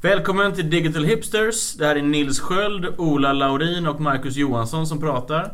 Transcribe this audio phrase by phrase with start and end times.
[0.00, 1.74] Välkommen till Digital Hipsters.
[1.74, 5.52] Det här är Nils Sköld, Ola Laurin och Marcus Johansson som pratar.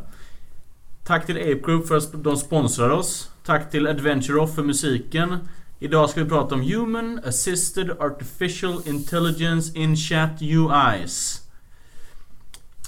[1.05, 3.31] Tack till Ape Group för att de sponsrar oss.
[3.45, 5.39] Tack till Adventure Off för musiken.
[5.79, 11.41] Idag ska vi prata om Human Assisted Artificial Intelligence in Chat UIs.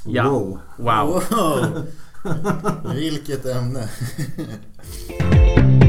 [0.06, 0.28] Ja.
[0.28, 0.60] Wow.
[0.76, 1.22] Wow.
[1.30, 1.86] Wow.
[2.94, 3.88] Vilket ämne.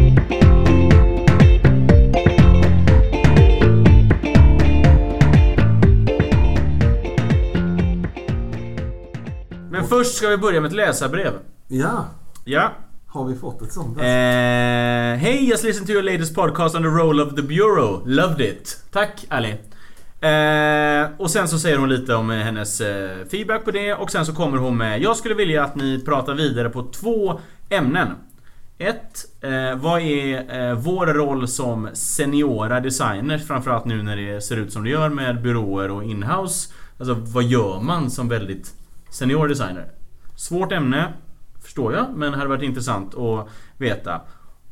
[9.89, 11.33] Men först ska vi börja med ett läsarbrev.
[11.68, 12.05] Ja,
[12.46, 12.71] Ja.
[13.07, 13.97] har vi fått ett sånt?
[13.97, 18.01] Eh, Hey, just listened to your latest podcast on the role of the bureau.
[18.05, 18.83] Loved it.
[18.91, 19.50] Tack Ali.
[20.21, 24.25] Eh, och sen så säger hon lite om hennes eh, feedback på det och sen
[24.25, 28.07] så kommer hon med Jag skulle vilja att ni pratar vidare på två ämnen.
[28.77, 34.58] Ett, eh, vad är eh, vår roll som seniora designers framförallt nu när det ser
[34.58, 36.73] ut som det gör med byråer och inhouse.
[36.99, 38.73] Alltså vad gör man som väldigt
[39.09, 39.91] senior designer?
[40.36, 41.13] Svårt ämne,
[41.63, 44.22] förstår jag, men det hade varit intressant att veta.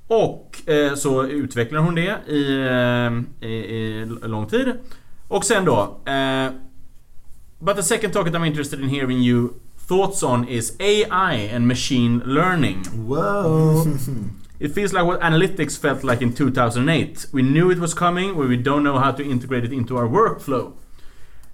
[0.08, 2.68] Och eh, så utvecklar hon det i,
[3.42, 4.74] eh, i, i lång tid.
[5.28, 6.00] Och sen då.
[6.06, 6.52] Eh,
[7.60, 9.50] but the second topic I'm interested in hearing you
[9.88, 12.84] thoughts on is AI and machine learning.
[13.08, 13.86] Wow!
[14.60, 17.28] It feels like what analytics felt like in 2008.
[17.34, 20.08] We knew it was coming, but we don't know how to integrate it into our
[20.08, 20.74] workflow.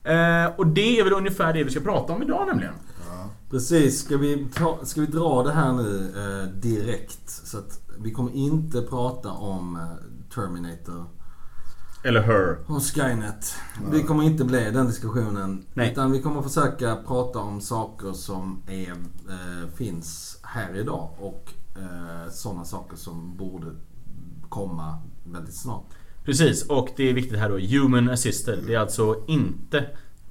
[0.04, 2.74] Eh, och det är väl ungefär det vi ska prata om idag nämligen.
[3.50, 7.30] Precis, ska vi, ta, ska vi dra det här nu eh, direkt?
[7.30, 9.82] Så att vi kommer inte prata om eh,
[10.36, 11.06] Terminator
[12.04, 12.58] Eller her.
[12.68, 13.56] och Skynet.
[13.92, 15.66] Det kommer inte bli den diskussionen.
[15.74, 15.92] Nej.
[15.92, 22.32] Utan vi kommer försöka prata om saker som är, eh, finns här idag och eh,
[22.32, 23.68] sådana saker som borde
[24.50, 25.86] komma väldigt snart.
[26.26, 27.58] Precis, och det är viktigt här då.
[27.58, 28.60] Human assisted.
[28.68, 29.78] Det är alltså inte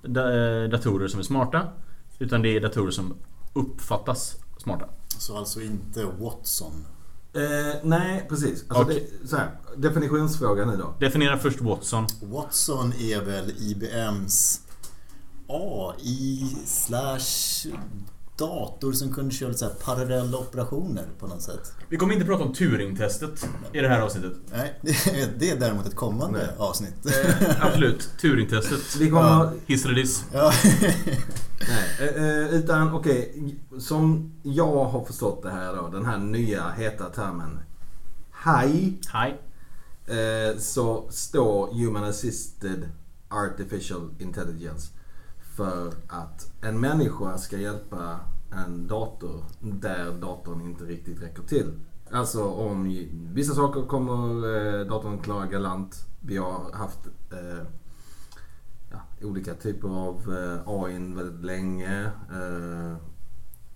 [0.03, 1.69] eh, datorer som är smarta.
[2.19, 3.15] Utan det är datorer som
[3.53, 4.89] uppfattas smarta.
[5.19, 6.87] Så alltså inte Watson.
[7.33, 7.41] Eh,
[7.83, 8.65] nej, precis.
[8.69, 9.11] Alltså Okej.
[9.23, 10.95] det, så här, definitionsfråga nu då.
[11.01, 12.07] Definiera först Watson.
[12.23, 14.61] Watson är väl IBMs
[15.47, 17.73] AI slash
[18.41, 21.73] dator som kunde köra så här parallella operationer på något sätt.
[21.89, 24.33] Vi kommer inte prata om Turing-testet i det här avsnittet.
[24.53, 24.75] Nej,
[25.39, 26.49] det är, däremot ett kommande Nej.
[26.59, 27.07] avsnitt.
[27.07, 28.11] Eh, absolut.
[28.21, 28.97] Turing-testet.
[29.01, 29.23] Vi kommer...
[29.23, 29.53] Ja.
[29.67, 30.25] Hiss eller diss.
[30.33, 30.53] Ja.
[31.69, 33.55] Nej, eh, eh, utan okej.
[33.79, 35.89] som jag har förstått det här då.
[35.89, 37.59] Den här nya heta termen.
[38.31, 38.99] HAI.
[39.13, 39.35] Hi.
[40.07, 42.89] Eh, så står Human Assisted
[43.29, 44.93] Artificial Intelligence
[45.61, 51.81] för att en människa ska hjälpa en dator där datorn inte riktigt räcker till.
[52.11, 54.21] Alltså om vissa saker kommer
[54.57, 56.07] eh, datorn klara galant.
[56.21, 57.67] Vi har haft eh,
[58.91, 62.05] ja, olika typer av eh, AI väldigt länge.
[62.07, 62.97] Eh,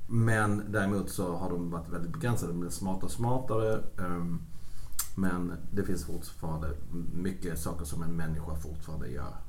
[0.06, 2.53] men däremot så har de varit väldigt begränsade.
[2.53, 3.83] De blir smartare och smartare.
[3.99, 4.39] Ehm,
[5.16, 6.69] men det finns fortfarande
[7.12, 9.44] mycket saker som en människa fortfarande gör.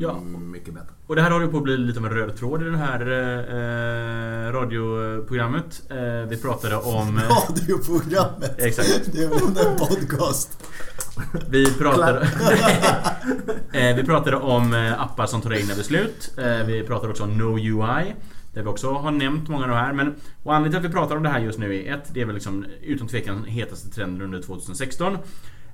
[0.00, 0.10] Ja.
[0.10, 0.88] Mm, Mycket bättre.
[1.06, 3.00] Och det här håller på att bli lite av en röd tråd i det här
[3.00, 5.82] eh, radioprogrammet.
[5.90, 7.20] Eh, vi pratade om...
[7.20, 8.54] Radioprogrammet.
[8.58, 9.00] Exakt.
[9.12, 10.64] Det är väl en podcast.
[11.48, 12.20] Vi pratade,
[13.72, 16.34] eh, vi pratade om eh, appar som tar egna beslut.
[16.38, 18.14] Eh, vi pratade också om No UI.
[18.54, 19.92] Där vi också har nämnt många av de här.
[19.92, 22.20] Men och anledningen till att vi pratar om det här just nu är ett, det
[22.20, 25.18] är väl liksom utan tvekan hetaste trenden under 2016.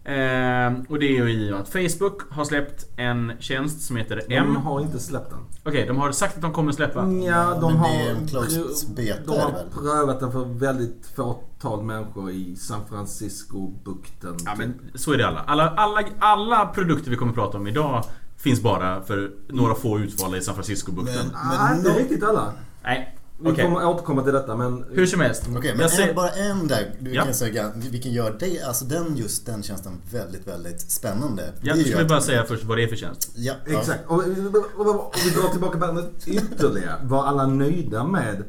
[0.05, 4.45] Eh, och det är ju i att Facebook har släppt en tjänst som heter M.
[4.55, 5.39] De har inte släppt den.
[5.65, 7.01] Okej, de har sagt att de kommer släppa.
[7.01, 11.83] Ja, de men har, det är en beta, de har prövat den för väldigt fåtal
[11.83, 14.37] människor i San Francisco-bukten.
[14.45, 15.41] Ja, men så är det alla.
[15.41, 15.69] alla.
[15.69, 18.05] Alla alla produkter vi kommer att prata om idag
[18.37, 21.27] finns bara för några få utvalda i San Francisco-bukten.
[21.27, 22.53] Men- Ah, inte riktigt alla.
[22.83, 23.65] Nej, Vi okej.
[23.65, 24.85] kommer återkomma till detta men...
[24.93, 25.43] Hur som helst.
[25.57, 26.93] Okej, men Jag ser- en, bara en där.
[27.01, 27.25] Du Ja.
[27.25, 31.43] kan säga, vilken gör det, alltså den just den tjänsten väldigt, väldigt spännande.
[31.63, 33.31] Ja, Det ska vi bara säga först vad det är för tjänst.
[33.35, 33.79] Ja, ja.
[33.79, 34.01] Exakt.
[34.07, 36.95] Och, och, och, och vi drar tillbaka bandet ytterligare.
[37.03, 38.45] Var alla nöjda med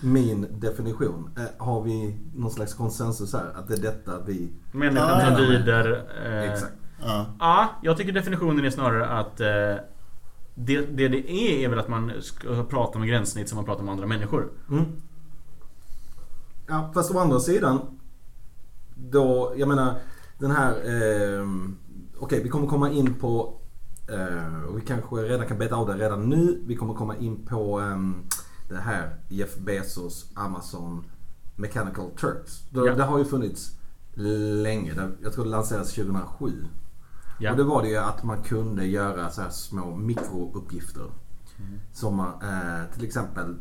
[0.00, 1.30] min definition?
[1.36, 3.46] Eh, har vi någon slags konsensus här?
[3.54, 4.52] Att det är detta vi...
[4.72, 5.36] Människan Ah.
[5.36, 6.02] tar vidare.
[6.26, 6.72] Eh, Exakt.
[7.02, 7.26] Ja.
[7.38, 9.84] Ja, jag tycker definitionen är snarare att eh,
[10.54, 13.82] det, det det är är väl att man ska prata med gränssnitt som man pratar
[13.84, 14.48] med andra människor.
[14.70, 14.84] Mm.
[16.66, 17.80] Ja, fast å andra sidan.
[18.94, 19.94] Då, jag menar
[20.38, 20.70] den här...
[20.72, 21.48] Eh,
[22.18, 23.60] Okej, vi kommer komma in på...
[24.08, 26.62] Eh, och vi kanske redan kan beta av det redan nu.
[26.66, 28.22] Vi kommer komma in på ehm,
[28.68, 31.04] det här Jeff Bezos, Amazon,
[31.56, 32.62] Mechanical Turks.
[32.70, 32.94] Det, Ja.
[32.94, 33.76] det har ju funnits
[34.62, 34.94] länge.
[35.22, 36.52] Jag tror det lanserades 2007.
[37.38, 37.50] Ja.
[37.50, 41.10] Och det var det ju att man kunde göra så här små mikrouppgifter.
[41.92, 43.56] Som man, eh, till exempel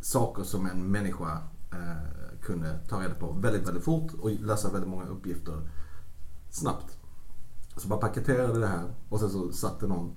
[0.00, 1.32] saker som en människa
[1.72, 5.60] eh, kunde ta reda på väldigt, väldigt fort och lösa väldigt många uppgifter
[6.50, 6.98] snabbt.
[7.76, 10.12] Så man paketerade det här och sen så satte någon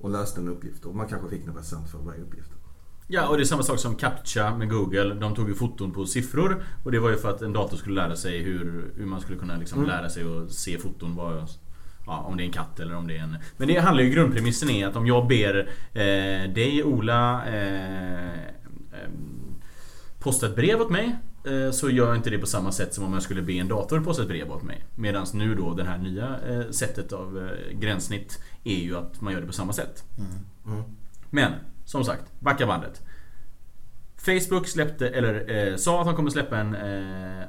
[0.00, 2.50] och löste en uppgift och man kanske fick några cent för varje uppgift.
[3.06, 5.14] Ja, och det är samma sak som CAPTCHA med Google.
[5.14, 6.64] De tog ju foton på siffror.
[6.84, 9.38] Och det var ju för att en dator skulle lära sig hur, hur man skulle
[9.38, 9.90] kunna liksom Mm.
[9.90, 11.16] lära sig att se foton.
[11.16, 11.48] Vad,
[12.06, 13.36] ja, om det är en katt eller om det är en...
[13.56, 19.10] Men det handlar ju grundpremissen är att om jag ber eh, dig Ola eh, eh,
[20.18, 21.16] posta ett brev åt mig.
[21.46, 23.68] eh, Så gör jag inte det på samma sätt som om jag skulle be en
[23.68, 24.84] dator posta ett brev åt mig.
[24.94, 29.32] Medan nu då det här nya eh, sättet av eh, gränssnitt är ju att man
[29.32, 30.04] gör det på samma sätt.
[30.66, 30.82] Mm.
[31.30, 31.52] Men
[31.84, 33.02] som sagt, backa bandet.
[34.16, 36.76] Facebook släppte, eller sa att de kommer släppa en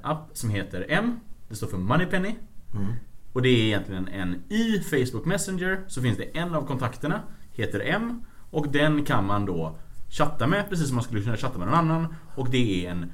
[0.03, 1.19] app som heter M.
[1.50, 2.35] Det står för Moneypenny.
[2.75, 2.94] Mm.
[3.33, 7.21] Och det är egentligen en i Facebook Messenger så finns det en av kontakterna,
[7.51, 8.25] heter M.
[8.51, 9.77] Och den kan man då
[10.09, 12.15] chatta med precis som man skulle kunna chatta med någon annan.
[12.35, 13.12] Och det är en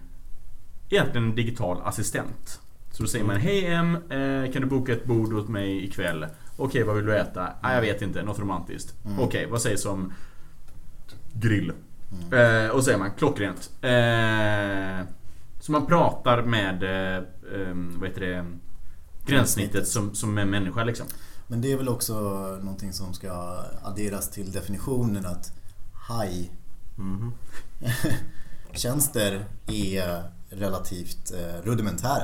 [0.89, 2.61] egentligen en digital assistent.
[2.91, 6.25] Så då säger man Hej M, eh, kan du boka ett bord åt mig ikväll?
[6.57, 7.49] Okej, vad vill du äta?
[7.61, 8.93] Ah, jag vet inte, något romantiskt.
[9.19, 10.13] Okej, vad sägs om
[11.33, 11.71] grill?
[12.31, 13.71] Eh, och så säger man klockrent.
[13.81, 15.07] Eh,
[15.59, 18.45] så man pratar med eh, eh, vad heter det?
[19.29, 21.05] Gränssnittet som, som en människa liksom.
[21.47, 22.13] Men det är väl också
[22.61, 25.51] någonting som ska adderas till definitionen att
[25.93, 26.51] haj
[26.95, 27.31] Mhm.
[28.73, 32.23] tjänster är relativt eh, rudimentära.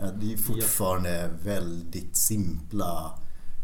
[0.00, 3.18] Ja, Det är fortfarande väldigt simpla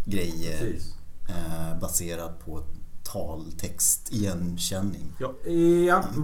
[0.05, 0.95] grejer Precis.
[1.29, 2.63] eh, baserat på
[3.03, 5.13] taltextigenkänning.
[5.19, 5.33] Ja,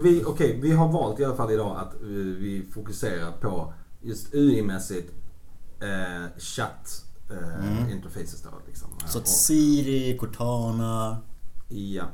[0.03, 2.01] vi, okej, vi har valt i alla fall idag att eh,
[2.39, 3.73] vi fokuserar på
[4.03, 5.09] just UI-mässigt
[5.85, 7.91] eh, chatt eh, Mm.
[7.91, 8.89] interfaces då liksom.
[9.07, 11.19] Så att Siri, Cortana,
[11.69, 12.05] Ja.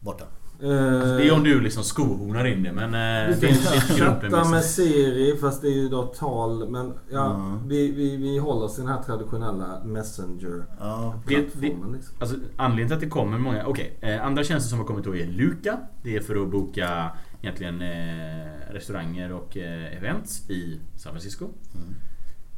[0.00, 0.24] borta.
[0.62, 3.74] Eh, Det är om du liksom skohornar in det men eh, vi det är ska
[3.74, 4.64] lite chatta med.
[4.64, 6.70] Siri fast det är ju då tal.
[6.70, 7.68] Men ja, Mm.
[7.68, 10.66] vi, vi, vi håller oss till den här traditionella messenger-plattformen.
[10.80, 12.14] Ja, Det- liksom.
[12.20, 13.98] Alltså anledningen till att det kommer många, okej.
[14.00, 15.78] eh, andra tjänster som har kommit då är Luka.
[16.02, 17.10] Det är för att boka
[17.42, 21.44] egentligen eh, restauranger och eh, events i San Francisco.
[21.44, 21.94] Mm.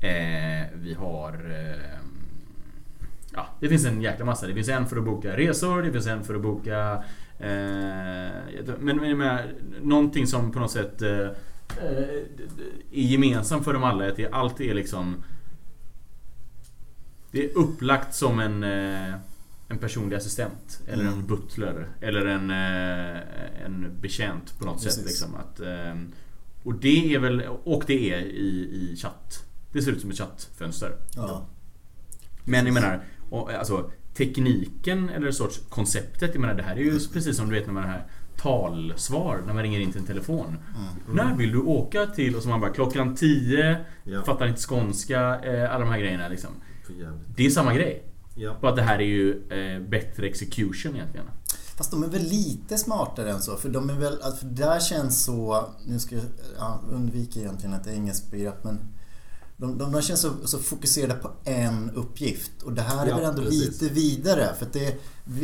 [0.00, 1.32] Eh, vi har...
[1.32, 1.98] Eh,
[3.34, 4.46] ja, det finns en jäkla massa.
[4.46, 7.04] Det finns en för att boka resor, det finns en för att boka...
[7.38, 8.30] Eh,
[8.78, 9.52] men men menar,
[9.82, 12.22] någonting som på något sätt eh, eh,
[12.92, 15.22] är gemensamt för dem alla är att det alltid är liksom...
[17.30, 19.14] Det är upplagt som en, eh,
[19.68, 20.80] en personlig assistent.
[20.88, 21.26] Eller en Mm.
[21.26, 21.88] butler.
[22.00, 22.50] Eller en,
[23.64, 24.86] en betjänt på något sätt.
[24.86, 25.06] Precis.
[25.06, 25.60] Liksom, att,
[26.62, 27.42] och det är väl...
[27.64, 28.48] Och det är i,
[28.92, 29.46] i chatt.
[29.72, 30.96] Det ser ut som ett chattfönster.
[31.16, 31.46] ja.
[32.44, 36.30] Men jag menar, och, alltså tekniken eller sorts konceptet.
[36.34, 38.06] Jag menar det här är ju precis som du vet när man här
[38.36, 40.46] talsvar när man ringer in till en telefon.
[40.46, 41.16] Mm.
[41.16, 42.36] När vill du åka till?
[42.36, 46.28] Och så man bara klockan 10, Ja, fattar inte skånska, eh, alla de här grejerna
[46.28, 46.50] liksom.
[47.36, 48.04] Det är samma grej.
[48.34, 48.56] Ja.
[48.60, 51.26] Bara att det här är ju eh, bättre execution egentligen.
[51.76, 53.56] Fast de är väl lite smartare än så.
[53.56, 56.24] För de är väl, alltså, för där känns så, nu ska jag
[56.58, 58.78] ja, undvika egentligen ett engelskt begrepp men
[59.60, 62.62] de, de, de känns så, så fokuserade på en uppgift.
[62.62, 63.82] Och det här är Ja, väl ändå precis.
[63.82, 64.54] lite vidare.
[64.58, 64.88] För det,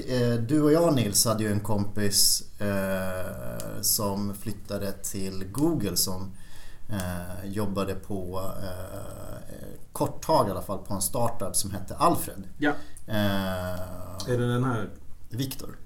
[0.08, 6.32] eh, du och jag Nils hade ju en kompis eh, som flyttade till Google som
[6.88, 12.42] eh, jobbade på, eh, kort tag i alla fall, på en startup som hette Alfred.
[12.58, 12.72] Ja.
[13.06, 13.14] Eh,
[14.28, 14.90] Är det den här...
[15.28, 15.76] Viktor.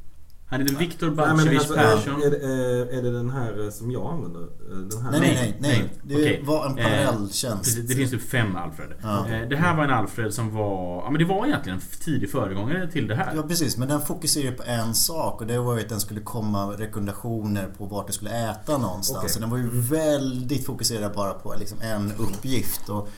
[0.50, 2.22] Han heter Viktor Nej, men Balcevic alltså, Persson.
[2.22, 4.40] är, det, eh, är det den här eh, som jag använder?
[4.40, 5.10] Eh, Den här?
[5.10, 5.78] Nej, nej, nej.
[5.78, 5.90] nej.
[6.02, 6.42] Det Okej.
[6.44, 7.64] var en Eh, parallelltjänst.
[7.64, 8.88] Precis, det finns ju fem Alfred.
[9.02, 9.28] Ja.
[9.28, 11.02] Eh, Det här var en Alfred som var...
[11.04, 13.32] Ja men det var egentligen en tidig föregångare till det här.
[13.36, 16.20] Ja precis, men den fokuserar på en sak och det var ju att den skulle
[16.20, 19.18] komma rekommendationer på vart du skulle äta någonstans.
[19.18, 19.30] Okej.
[19.30, 22.88] Så den var ju väldigt fokuserad bara på liksom en uppgift.
[22.88, 23.08] Och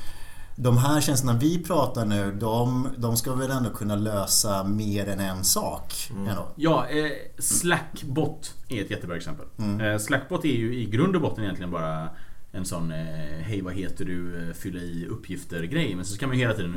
[0.56, 5.20] de här tjänsterna vi pratar nu, de, de ska väl ändå kunna lösa mer än
[5.20, 5.94] en sak.
[6.10, 6.48] Ändå.
[6.56, 9.46] Ja, eh, Slackbot är ett jättebra exempel.
[9.58, 9.80] Mm.
[9.80, 12.08] Eh, Slackbot är ju i grund och botten egentligen bara
[12.52, 12.98] en sån eh,
[13.42, 14.48] Hej vad heter du?
[14.48, 15.94] eh, Fylla i uppgifter grej.
[15.94, 16.76] Men så kan man hela tiden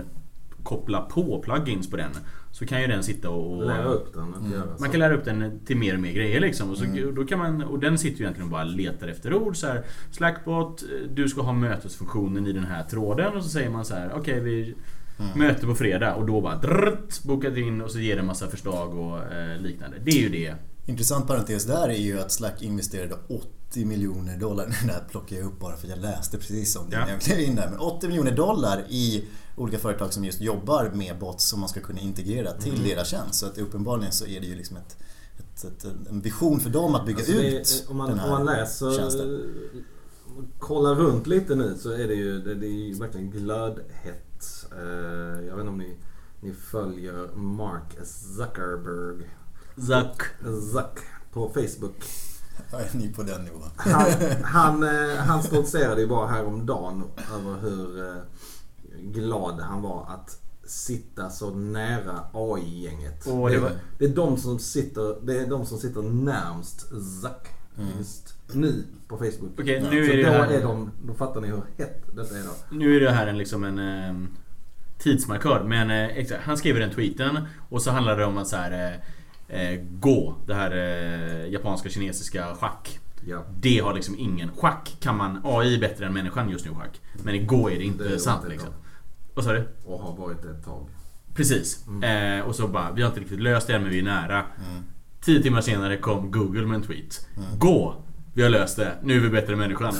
[0.65, 2.11] koppla på plugins på den.
[2.51, 3.65] Så kan ju den sitta och...
[3.65, 4.61] Lära upp den Mm.
[4.79, 6.69] Man kan lära upp den till mer och mer grejer liksom.
[6.71, 7.15] Och, så, Mm.
[7.15, 9.57] då kan man, och den sitter ju egentligen och bara letar efter ord.
[9.57, 13.37] Så här, Slackbot, du ska ha mötesfunktionen i den här tråden.
[13.37, 14.75] Och så säger man så här, okej vi
[15.19, 15.39] Mm.
[15.39, 16.15] möte på fredag.
[16.15, 19.59] Och då bara drrt, bokat in och så ger det en massa förslag och eh,
[19.61, 19.97] liknande.
[20.03, 20.55] Det är ju det
[20.87, 23.15] Intressant parentes där är ju att Slack investerade
[23.69, 24.65] 80 miljoner dollar.
[24.81, 27.05] Det där plockar jag upp bara för att jag läste precis om det Ja.
[27.05, 27.69] när jag klev in där.
[27.69, 29.23] Men 80 miljoner dollar i
[29.55, 32.87] olika företag som just jobbar med bots som man ska kunna integrera till Mm.
[32.89, 33.39] deras tjänst.
[33.39, 34.97] Så att uppenbarligen så är det ju liksom ett,
[35.39, 38.19] ett, ett, en vision för dem att bygga Alltså det är- ut om, man, den
[38.19, 39.53] om här man läser, tjänsten.
[40.59, 44.67] kollar runt lite nu så är det ju, det, det är ju verkligen glödhett.
[44.77, 45.95] Eh, jag vet inte om ni,
[46.41, 49.29] ni följer Mark Zuckerberg.
[49.87, 50.21] Zack.
[50.73, 50.99] Zuck
[51.33, 51.95] på Facebook.
[52.71, 53.61] Är ni på den nivån?
[53.75, 54.11] Han,
[54.43, 57.03] han, eh, han stoltserade ju bara häromdagen
[57.35, 58.15] över hur eh,
[59.01, 63.27] glad han var att sitta så nära AI-gänget.
[63.27, 66.79] Åh, det det, var- det, är de som sitter, det är de som sitter närmst
[67.21, 67.47] Zuck
[67.97, 69.51] just nu på Facebook.
[69.59, 70.47] Okej, Ja, nu så är det då, här...
[70.51, 72.75] är de, då fattar ni hur hett detta är då.
[72.77, 74.27] Nu är det här en, liksom en eh,
[74.97, 75.63] tidsmarkör.
[75.63, 78.99] Men eh, exakt, han skriver den tweeten och så handlar det om att så här,
[79.49, 80.35] eh, eh, gå.
[80.47, 82.99] Det här eh, japanska kinesiska schack.
[83.27, 83.43] Ja.
[83.59, 84.49] Det har liksom ingen...
[84.57, 85.41] Schack kan man...
[85.43, 87.01] AI är bättre än människan just nu schack.
[87.23, 88.69] Men i gå är det inte Det är sant liksom.
[89.35, 89.67] Vad sa du?
[89.85, 90.89] Och har varit det ett tag.
[91.33, 91.87] Precis.
[91.87, 92.39] Mm.
[92.39, 94.37] Eh, och så bara, vi har inte riktigt löst det än men vi är nära.
[94.37, 94.83] Mm.
[95.21, 97.27] Tio timmar senare kom Google med en tweet.
[97.57, 97.95] Gå!
[98.33, 98.97] Vi har löst det.
[99.03, 99.87] Nu är vi bättre än människan.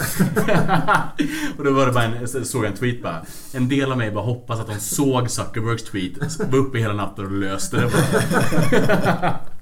[1.57, 3.25] och då var det bara en, så såg jag en tweet bara.
[3.53, 7.25] En del av mig bara hoppas att de såg Zuckerbergs tweet, var uppe hela natten
[7.25, 9.39] och löste det bara.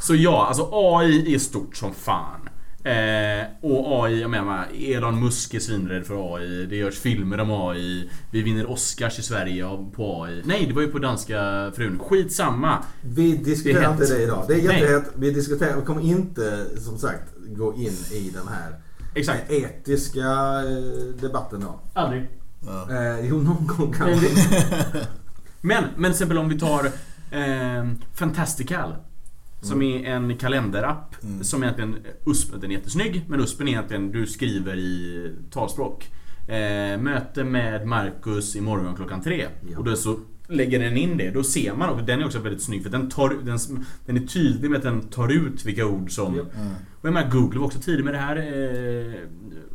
[0.00, 2.48] Så ja, alltså AI är stort som fan.
[2.84, 6.66] Eh, och AI, jag menar Elon Musk är svinrädd för AI.
[6.66, 8.10] Det görs filmer om AI.
[8.32, 9.64] Vi vinner Oscars i Sverige
[9.96, 10.42] på AI.
[10.44, 11.98] Nej, det var ju på danska frun.
[11.98, 12.84] Skitsamma.
[13.02, 14.44] Vi diskuterar Det inte det idag.
[14.48, 15.12] Det är jättehett.
[15.16, 18.80] Vi diskuterar, vi kommer inte som sagt gå in i den här
[19.14, 19.50] Exakt.
[19.50, 21.80] etiska eh, debatten då.
[21.94, 22.28] Aldrig.
[22.66, 22.86] Ja.
[22.90, 25.06] Eh, jo, någon gång Men, kanske.
[25.60, 26.84] men, men till exempel om vi tar
[27.30, 28.94] eh, Fantastical.
[29.60, 31.22] Som är en kalenderapp.
[31.22, 31.44] Mm.
[31.44, 33.24] Som egentligen, USP, den är jättesnygg.
[33.28, 36.10] Men USPen är egentligen, du skriver i talspråk.
[36.48, 39.46] Eh, möte med Marcus imorgon klockan tre.
[39.70, 39.78] Ja.
[39.78, 41.30] Och då så lägger den in det.
[41.30, 43.58] Då ser man, och den är också väldigt snygg för den, tar, den,
[44.06, 46.36] den är tydlig med att den tar ut vilka ord som...
[46.36, 46.42] Ja.
[46.60, 46.72] Mm.
[47.00, 48.36] Och jag menar, Google var också tidig med det här.
[48.36, 49.20] Eh,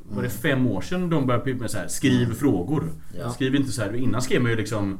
[0.10, 2.92] var det fem år sedan de började med så här, skriv frågor.
[3.18, 3.30] Ja.
[3.30, 3.96] Skriv inte så här.
[3.96, 4.98] Innan skrev man ju liksom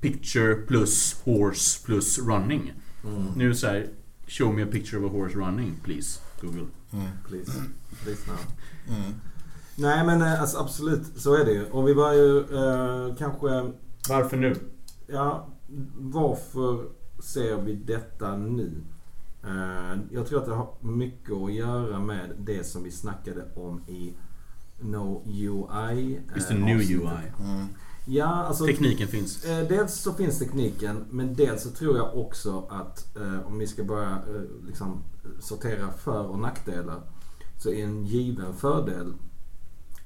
[0.00, 2.72] Picture plus horse plus running.
[3.04, 3.26] Mm.
[3.36, 3.86] Nu så här
[4.26, 6.66] Show me a picture of a horse running please Google.
[6.92, 7.08] Mm.
[7.28, 7.52] Please.
[8.02, 8.38] Please now.
[8.96, 9.14] Mm.
[9.76, 11.64] Nej men eh, alltså, absolut, så är det ju.
[11.64, 13.72] Och vi var ju eh, kanske...
[14.08, 14.56] Varför nu?
[15.06, 15.48] Ja,
[15.96, 16.84] varför
[17.22, 18.70] ser vi detta nu?
[19.44, 23.82] Eh, jag tror att det har mycket att göra med det som vi snackade om
[23.88, 24.12] i
[24.80, 26.20] No UI.
[26.34, 27.02] Just the eh, new avsnittet.
[27.02, 27.48] UI.
[27.50, 27.66] Mm.
[28.06, 28.66] Ja, alltså...
[28.66, 29.44] Tekniken finns.
[29.44, 33.66] Eh, Dels så finns tekniken men dels så tror jag också att eh, om vi
[33.66, 35.02] ska börja eh, liksom,
[35.40, 37.00] sortera för och nackdelar
[37.58, 39.14] så är en given fördel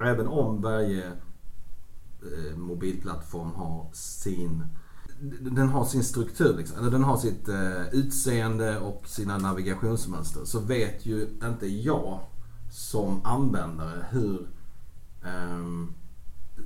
[0.00, 4.64] även om varje eh, mobilplattform har sin
[5.40, 6.78] den har sin struktur liksom.
[6.78, 10.44] Eller den har sitt eh, utseende och sina navigationsmönster.
[10.44, 12.20] Så vet ju inte jag
[12.70, 14.48] som användare hur
[15.24, 15.94] ehm,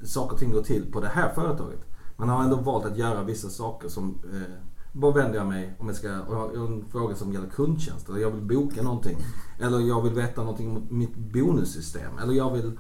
[0.05, 1.81] saker och ting går till på det här företaget.
[2.17, 4.55] Man har ändå valt att göra vissa saker som eh,
[4.93, 8.09] vad vänder jag mig om jag ska, och jag har en fråga som gäller kundtjänst
[8.09, 9.19] eller jag vill boka någonting.
[9.61, 12.19] Eller jag vill veta någonting om mitt bonussystem.
[12.19, 12.79] Eller jag vill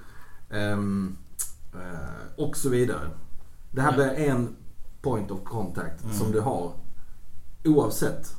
[0.51, 1.17] ehm,
[1.75, 3.11] eh, och så vidare.
[3.71, 4.57] Det här blir en
[5.03, 6.73] point of contact som du har
[7.65, 8.37] oavsett.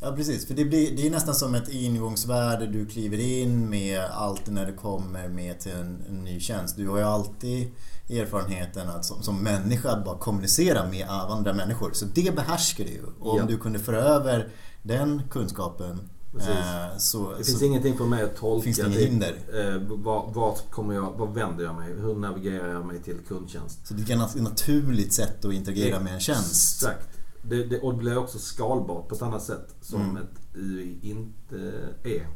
[0.00, 4.00] Ja precis, för det, blir, det är nästan som ett ingångsvärde du kliver in med
[4.04, 6.76] alltid när du kommer med till en, en ny tjänst.
[6.76, 7.70] Du har ju alltid
[8.10, 11.90] erfarenheten att som, som människa att bara kommunicera med andra människor.
[11.92, 13.02] Så det behärskar du ju.
[13.20, 13.44] Och om Ja.
[13.44, 14.48] du kunde föra över
[14.82, 16.00] den kunskapen
[16.40, 18.64] eh, så, Det så finns ingenting för mig att tolka.
[18.64, 19.34] finns det inget hinder.
[19.54, 21.92] Eh, vad, vad, kommer jag, vad vänder jag mig?
[21.92, 23.86] Hur navigerar jag mig till kundtjänst?
[23.86, 26.82] Så det är ett naturligt sätt att interagera med en tjänst.
[26.82, 27.17] Exakt.
[27.42, 30.16] Det, det, och det blir också skalbart på ett annat sätt som Mm.
[30.16, 31.72] ett UI inte
[32.04, 32.26] är.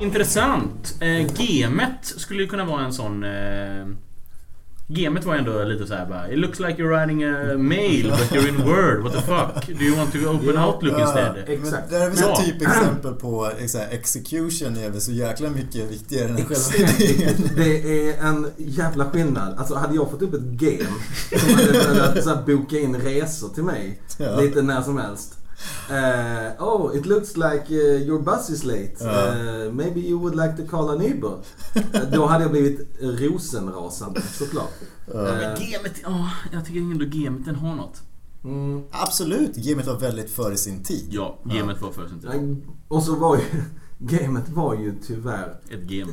[0.00, 0.96] Intressant.
[1.00, 3.24] Eh, Gemet skulle ju kunna vara en sån...
[3.24, 3.86] Eh,
[4.88, 8.30] Gemet var ändå lite så här bara It looks like you're writing a mail but
[8.32, 9.02] you're in Word.
[9.02, 9.78] What the fuck?
[9.78, 11.36] Do you want to open Outlook instead?
[11.46, 11.90] Exakt.
[11.90, 12.42] Men där har vi så Ja.
[12.46, 17.00] typexempel på här, execution är väl så jäkla mycket viktigare än själva Exakt.
[17.00, 17.34] idén.
[17.56, 19.54] Det är en jävla skillnad.
[19.58, 20.88] Alltså hade jag fått upp ett game
[21.40, 21.72] som hade
[22.20, 24.40] velat boka in resor till mig Ja.
[24.40, 25.35] lite när som helst.
[25.90, 28.92] Eh, oh, it looks like uh, your bus is late.
[29.00, 29.26] Ja.
[29.28, 31.38] Eh, maybe you would like to call a neighbor.
[31.74, 34.72] Eh, Då hade jag blivit rosenrasande såklart.
[35.12, 35.28] Ja.
[35.28, 38.02] Eh, Men Gemet, ja, jag tycker ändå Gemet den har något.
[38.44, 38.82] Mm.
[38.90, 41.08] Absolut, gamet var väldigt före sin tid.
[41.10, 42.30] Ja, gamet var för sin tid.
[42.30, 42.56] Nej,
[42.88, 43.42] Och så var ju...
[43.98, 45.60] Gamet var ju tyvärr...
[45.70, 46.12] Ett game.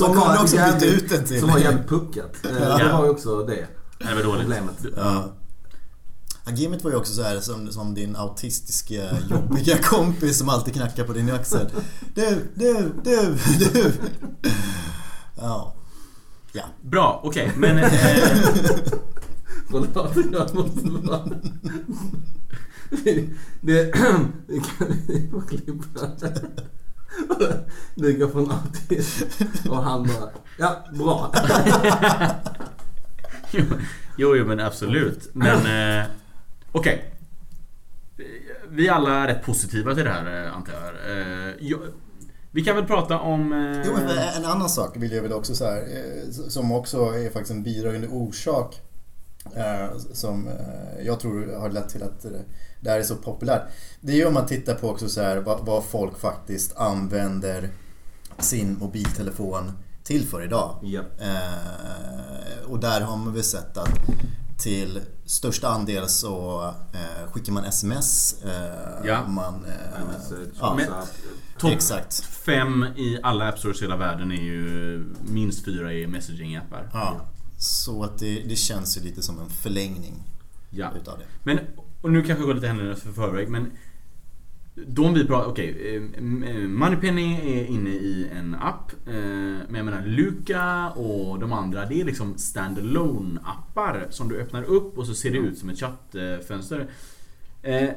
[0.00, 1.40] Man kunde var också byta jävligt- ut den till.
[1.40, 2.36] Som var jävligt puckat.
[2.44, 2.96] Eh, Det Ja.
[2.98, 3.66] var ju också det.
[3.98, 4.40] Det var dåligt.
[4.40, 4.84] Problemet.
[4.96, 5.24] Ja.
[6.46, 10.74] Ja, gamet var ju också så här som, som din autistiska jobbiga kompis som alltid
[10.74, 11.66] knackar på din axel.
[12.14, 13.38] Du, du, du,
[13.72, 13.92] du.
[15.36, 15.74] Ja.
[16.52, 16.64] Ja.
[16.82, 17.52] Bra, okej.
[17.56, 17.78] Men...
[17.78, 17.92] Eh,
[19.70, 21.24] Förlåt, jag måste bara...
[22.90, 23.28] Det...
[23.60, 23.92] Vi
[25.30, 26.08] få klippa.
[27.94, 30.30] Det går från autist och han bara...
[30.58, 31.34] Ja, bra.
[33.50, 33.64] jo,
[34.16, 35.30] jo, jo, men absolut.
[35.32, 35.66] Men...
[36.76, 37.04] Okej.
[38.68, 41.18] Vi alla är rätt positiva till det här, eh, antar jag.
[41.18, 41.78] Eh, jag.
[42.50, 43.52] Vi kan väl prata om...
[43.52, 43.92] Eh, Jo,
[44.36, 45.84] en annan sak vill jag väl också så här,
[46.48, 48.80] som också är faktiskt en bidragande orsak
[50.12, 50.48] som
[51.02, 52.26] jag tror har lett till att
[52.80, 53.62] det här är så populärt.
[54.00, 57.68] Det är ju om man tittar på också så här vad, folk faktiskt använder
[58.38, 59.72] sin mobiltelefon
[60.04, 60.78] till för idag.
[60.82, 61.02] Ja.
[62.66, 63.90] Och där har man väl sett att
[64.58, 68.34] till största andel så eh, skickar man sms.
[68.44, 69.26] Eh, Ja.
[69.28, 70.74] Man, eh, Message, ja,
[71.62, 72.20] Men- Exakt.
[72.24, 75.04] fem i alla App Stores i hela världen är ju...
[75.28, 76.88] Minst fyra är messaging-appar.
[76.92, 77.20] Ja.
[77.58, 80.22] Så att det, det känns ju lite som en förlängning
[80.70, 80.90] Ja.
[81.00, 81.24] utav det.
[81.42, 81.58] Men,
[82.02, 83.70] och nu kanske jag går lite händelserna för förväg men
[84.74, 85.96] de vi pratar, okej.
[86.16, 88.92] eh, Moneypenny är inne i en app.
[89.06, 89.12] eh,
[89.68, 94.62] Men jag menar Luca och de andra det är liksom standalone appar som du öppnar
[94.62, 96.86] upp och så ser det ut som ett chattfönster.
[97.62, 97.88] Eh,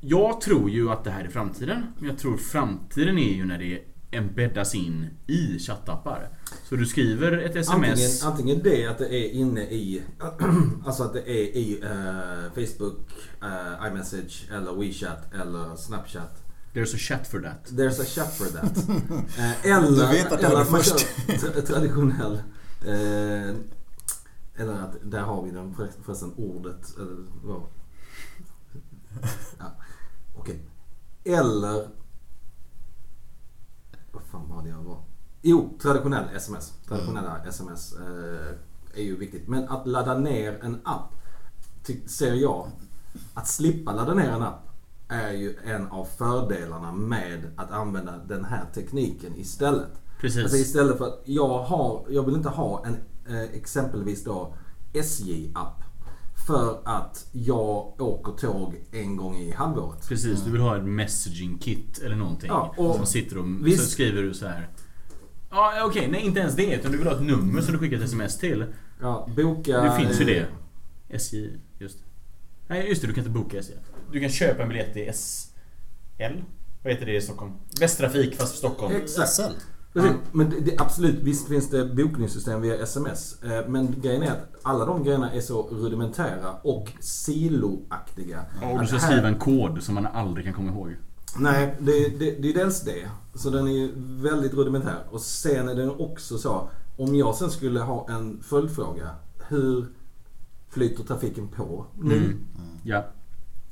[0.00, 1.82] Jag tror ju att det här är framtiden.
[1.98, 3.78] Men jag tror framtiden är ju när det
[4.14, 6.28] embeddas in i chattappar.
[6.68, 8.24] Så du skriver ett Antingen, sms.
[8.24, 10.02] antingen det att det är inne i,
[10.86, 12.98] alltså att det är i eh, Facebook,
[13.42, 16.40] eh, iMessage eller WeChat eller Snapchat.
[16.74, 17.68] There's a chat for that.
[17.70, 18.78] There's a chat for that.
[19.38, 20.98] Eh, eller, Du vet att eller att man först.
[21.26, 22.42] kör tra- traditionell
[24.56, 26.96] eller att, där har vi den förresten- ordet.
[26.98, 27.62] Eller, vad?
[29.58, 29.76] ja,
[30.36, 30.60] Okej.
[31.24, 31.88] Eller...
[34.34, 34.98] Vad fan var det jag var?
[35.42, 36.72] Jo, traditionell sms.
[36.88, 39.48] Traditionella sms eh, är ju viktigt.
[39.48, 41.12] Men att ladda ner en app,
[42.06, 42.70] ser jag,
[43.34, 44.68] att slippa ladda ner en app
[45.08, 49.92] är ju en av fördelarna med att använda den här tekniken istället.
[50.20, 50.42] Precis.
[50.42, 52.96] Alltså istället för att jag har, jag vill inte ha en
[53.28, 54.54] eh, exempelvis då
[54.92, 55.83] SJ-app.
[56.46, 60.08] För att jag åker tåg en gång i halvåret.
[60.08, 62.48] Precis, du vill ha ett messaging kit eller någonting.
[62.48, 64.68] Ja, och som sitter och visst- så skriver du så här.
[65.50, 66.74] Ja, okej, nej inte ens det.
[66.74, 68.64] Utan du vill ha ett nummer som du skickar ett sms till.
[69.00, 69.80] Ja, boka...
[69.80, 70.46] Det finns ju det.
[71.08, 71.98] SJ, just.
[72.68, 73.06] Nej, just det.
[73.06, 73.72] Du kan inte boka SJ.
[74.12, 76.42] Du kan köpa en biljett i SL.
[76.82, 77.52] Vad heter det i Stockholm?
[77.80, 78.96] Västtrafik fast för Stockholm.
[78.96, 79.30] Exakt.
[79.32, 79.42] SL.
[79.94, 80.12] Precis.
[80.32, 83.42] Men det, absolut, visst finns det bokningssystem via sms.
[83.42, 88.44] Eh, Men grejen är att alla de grejerna är så rudimentära och siloaktiga.
[88.62, 90.96] Ja, och du ska här- skriva en kod som man aldrig kan komma ihåg.
[91.38, 93.08] Nej, det, det, det är dels det.
[93.34, 94.98] Så den är ju väldigt rudimentär.
[95.10, 96.68] Och sen är den också så.
[96.98, 99.08] Om jag sen skulle ha en följdfråga.
[99.48, 99.86] Hur
[100.68, 102.16] flyter trafiken på nu?
[102.16, 102.38] Mm.
[102.84, 103.04] Ja.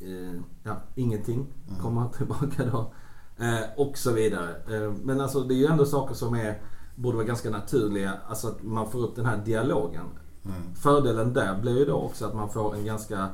[0.01, 1.47] Eh, ja, ingenting.
[1.81, 2.93] Kommer tillbaka då.
[3.39, 4.51] Eh, och så vidare.
[4.51, 6.63] Eh, men alltså det är ju ändå saker som är,
[6.95, 8.13] borde vara ganska naturliga.
[8.29, 10.07] Alltså att man får upp den här dialogen.
[10.75, 13.29] Fördelen där blir ju då också att man får en ganska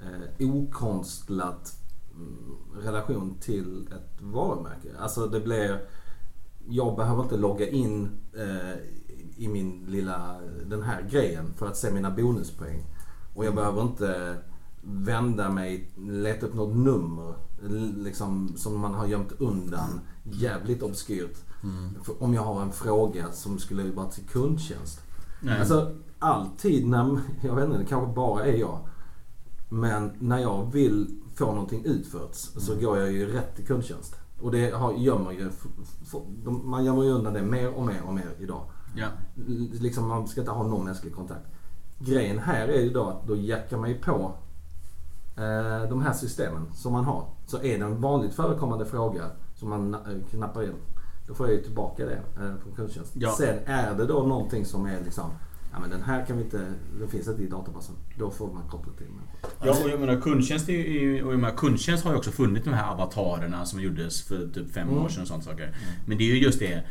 [0.00, 1.72] eh, okonstlat
[2.14, 4.88] mm, relation till ett varumärke.
[4.98, 5.80] Alltså det blir...
[6.68, 8.78] Jag behöver inte logga in eh,
[9.36, 12.84] i min lilla, den här grejen för att se mina bonuspoäng.
[13.34, 14.36] Och jag behöver inte
[14.86, 17.34] vända mig, leta upp något nummer
[17.96, 20.00] liksom, som man har gömt undan.
[20.22, 21.38] Jävligt obskyrt.
[22.02, 25.00] För om jag har en fråga som skulle vara till kundtjänst.
[25.40, 25.58] Nej.
[25.58, 28.78] Alltså alltid när, jag vet inte, det kanske bara är jag.
[29.68, 34.16] Men när jag vill få någonting utfört så går jag ju rätt till kundtjänst.
[34.40, 35.50] Och det har, gömmer ju,
[36.64, 38.62] man gömmer ju undan det mer och mer och mer idag.
[38.96, 39.06] ja.
[39.72, 41.46] Liksom man ska inte ha någon mänsklig kontakt.
[41.98, 44.34] Grejen här är ju då att då jackar man ju på
[45.88, 47.26] de här systemen som man har.
[47.46, 49.22] Så är det en vanligt förekommande fråga
[49.54, 50.74] som man eh, knappar in.
[51.26, 53.12] Då får jag ju tillbaka det eh, från kundtjänst.
[53.14, 53.34] Ja.
[53.38, 55.30] Sen är det då någonting som är liksom
[55.72, 57.94] Ja men den här kan vi inte, den finns inte i databasen.
[58.18, 59.50] Då får man koppla till människor.
[59.64, 62.70] Ja, och jag menar kundtjänst, ju, och jag menar, kundtjänst har ju också funnit de
[62.70, 65.02] här avatarerna som gjordes för typ fem Mm.
[65.04, 65.76] år sedan och sånt saker.
[66.06, 66.84] Men det är ju just det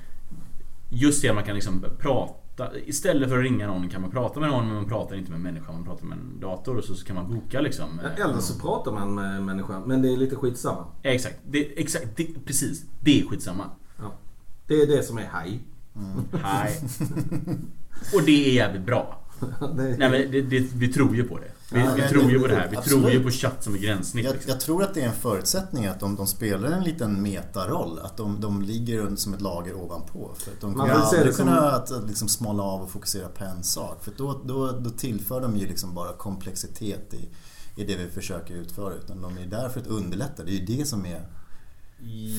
[0.89, 2.77] Just det att man kan liksom prata chatta.
[2.79, 5.35] Istället för att ringa någon kan man prata med någon men man pratar inte med
[5.37, 5.71] en människa.
[5.71, 7.99] Man pratar med en dator och så kan man boka liksom.
[8.17, 10.85] Eller så pratar man med en människa, men det är lite skitsamma.
[11.03, 11.39] Exakt.
[11.47, 12.85] Det, exakt det, precis.
[12.99, 13.63] Det är skitsamma.
[13.97, 14.11] Ja.
[14.67, 15.59] Det är det som är haj.
[16.43, 16.81] Hej.
[18.15, 19.19] Och det är jävligt bra.
[19.39, 21.51] Det är- Nej men det, det, vi tror ju på det.
[21.73, 22.67] Vi, Ja, vi men tror det- ju på det här.
[22.71, 23.01] Vi absolut.
[23.03, 24.25] tror ju på chatt som ett gränssnitt.
[24.25, 24.49] Jag, Liksom.
[24.51, 27.99] jag tror att det är en förutsättning att de, de spelar en liten metaroll.
[27.99, 30.31] Att de, de ligger som ett lager ovanpå.
[30.37, 32.91] För att de Man kommer aldrig det som- kunna att, att liksom smala av och
[32.91, 34.03] fokusera på en sak.
[34.03, 37.29] För då, då, då tillför de ju liksom bara komplexitet i,
[37.81, 38.93] i det vi försöker utföra.
[38.93, 40.43] Utan de är där för att underlätta.
[40.43, 41.27] Det är ju det som är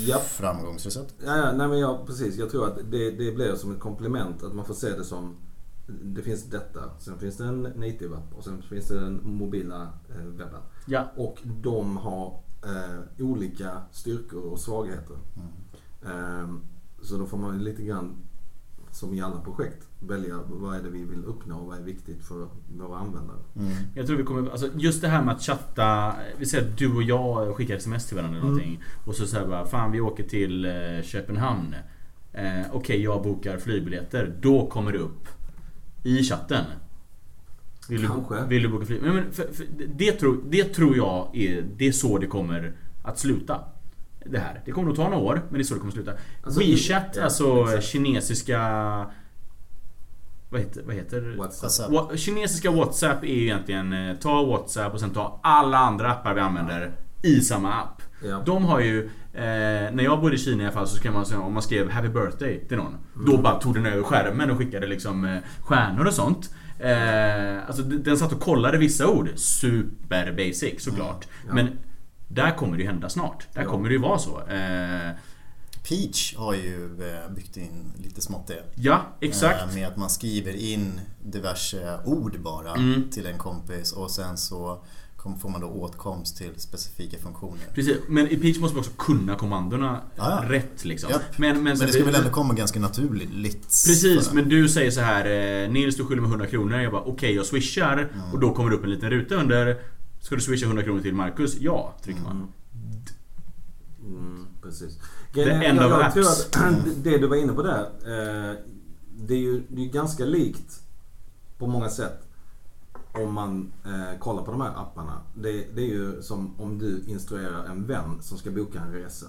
[0.06, 0.22] Japp.
[0.26, 1.14] framgångsrecept.
[1.26, 2.36] Ja, ja, nej men jag, precis.
[2.36, 4.42] Jag tror att det, det blir som ett komplement.
[4.42, 5.36] Att man får se det som
[5.86, 9.88] det finns detta, sen finns det en native app och sen finns det den mobila
[10.10, 10.60] eh, webben.
[10.86, 11.10] Ja.
[11.16, 15.16] Och de har eh, olika styrkor och svagheter.
[16.04, 16.48] Eh,
[17.02, 18.16] så då får man lite grann,
[18.90, 22.24] som i alla projekt, välja vad är det vi vill uppnå och vad är viktigt
[22.24, 23.38] för våra användare.
[23.94, 26.14] Jag tror vi kommer, alltså just det här med att chatta.
[26.38, 28.82] Vi säger att du och jag skickar sms till varandra eller någonting.
[29.06, 31.74] Och så säger bara, fan vi åker till eh, Köpenhamn.
[32.32, 34.36] Eh, Okej, jag bokar flygbiljetter.
[34.40, 35.28] Då kommer det upp
[36.04, 36.64] i chatten.
[37.88, 38.44] Vill du, Kanske.
[38.44, 39.02] Vill du boka flyg?
[39.02, 42.72] Men, men för, för, det, tror, det tror jag är, det är så det kommer
[43.04, 43.60] att sluta.
[44.26, 44.62] Det här.
[44.64, 46.12] Det kommer nog ta några år, men det är så det kommer att sluta.
[46.44, 47.84] Alltså, WeChat, ja, alltså exakt.
[47.86, 48.60] kinesiska...
[50.50, 51.90] Vad heter, vad heter WhatsApp.
[51.90, 56.34] Wa- Kinesiska WhatsApp är ju egentligen eh, ta WhatsApp och sen ta alla andra appar
[56.34, 58.02] vi använder i samma app.
[58.24, 58.42] Ja.
[58.46, 59.42] De har ju, eh,
[59.92, 61.90] när jag bodde i Kina i alla fall så skrev man, så- om man skrev
[61.90, 62.96] Happy birthday till någon.
[63.26, 66.50] Då bara tog den över skärmen och skickade liksom eh, stjärnor och sånt.
[66.78, 69.28] Eh, alltså den satt och kollade vissa ord.
[69.36, 71.28] Super basic såklart.
[71.48, 71.54] Ja.
[71.54, 71.68] Men
[72.28, 73.46] där kommer det ju hända snart.
[73.54, 73.68] Där Ja.
[73.68, 74.40] kommer det ju vara så.
[74.48, 75.10] Eh,
[75.88, 78.62] Peach har ju eh, byggt in lite smått det.
[78.74, 79.62] ja, exakt.
[79.68, 83.10] Eh, Med att man skriver in diverse ord bara Mm.
[83.10, 84.84] till en kompis och sen så
[85.38, 87.58] får man då åtkomst till specifika funktioner.
[87.74, 90.50] Precis, men i Peach måste man också kunna kommandona Ja, ja.
[90.52, 91.10] rätt liksom.
[91.10, 91.38] Japp.
[91.38, 93.62] Men, Men det ska väl ändå komma ganska naturligt?
[93.86, 95.24] Precis, men du säger så här
[95.64, 96.80] eh, Nils du skyller mig 100 kronor.
[96.80, 98.12] Jag bara okej jag swishar.
[98.32, 99.78] Och då kommer det upp en liten ruta under.
[100.20, 101.56] Ska du swisha 100 kronor till Marcus?
[101.60, 102.48] Ja, trycker man.
[104.06, 104.98] Mm, precis.
[105.34, 106.14] The end jag, of jag apps.
[106.14, 107.80] tror att det du var inne på där.
[107.80, 108.56] Eh,
[109.18, 110.80] det är ju det är ganska likt
[111.58, 112.23] på många sätt.
[113.14, 115.20] Om man eh, kollar på de här apparna.
[115.34, 119.26] Det, det är ju som om du instruerar en vän som ska boka en resa.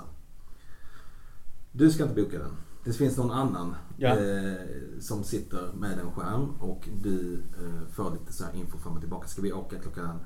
[1.72, 2.52] Du ska inte boka den.
[2.84, 4.10] Det finns någon annan Ja.
[4.20, 4.54] eh,
[5.00, 9.00] som sitter med en skärm och du eh, får lite så här info fram och
[9.00, 9.28] tillbaka.
[9.28, 10.20] Ska vi åka klockan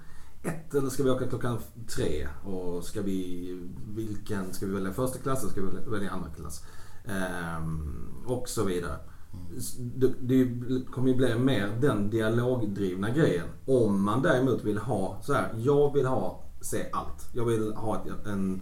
[0.44, 1.58] ett eller ska vi åka klockan
[1.96, 2.28] tre?
[2.44, 6.30] Och ska vi, vilken, ska vi välja första klass eller ska vi välja- välja andra
[6.30, 6.64] klass?
[7.06, 8.98] Ehm, och så vidare.
[9.80, 10.48] Det, det
[10.92, 13.48] kommer ju bli mer den dialogdrivna grejen.
[13.66, 17.30] Om man däremot vill ha så här, jag vill ha, se allt.
[17.34, 18.62] Jag vill ha ett, en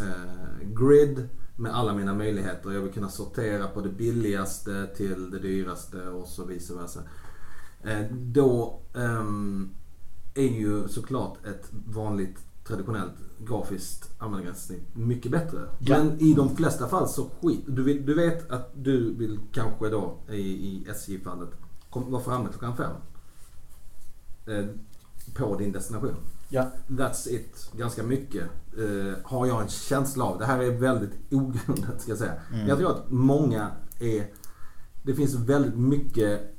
[0.00, 2.70] eh, grid med alla mina möjligheter.
[2.70, 7.00] Jag vill kunna sortera på det billigaste till det dyraste och så vice versa.
[7.82, 9.24] Eh, då eh,
[10.34, 15.58] är ju såklart ett vanligt traditionellt grafiskt användargränssnitt mycket bättre.
[15.78, 15.98] Ja.
[15.98, 17.64] Men i de flesta fall så skit.
[17.66, 21.48] Du, vill, du vet att du vill kanske då i, i SJ-fallet
[21.90, 22.96] vara framme klockan fem.
[24.46, 24.66] Eh,
[25.34, 26.16] på din destination.
[26.48, 26.70] Ja.
[26.88, 27.70] That's it.
[27.76, 28.44] Ganska mycket
[28.78, 30.38] eh, har jag en känsla av.
[30.38, 32.34] Det här är väldigt ogrundat ska jag säga.
[32.50, 34.30] Men jag tror att många är...
[35.02, 36.56] Det finns väldigt mycket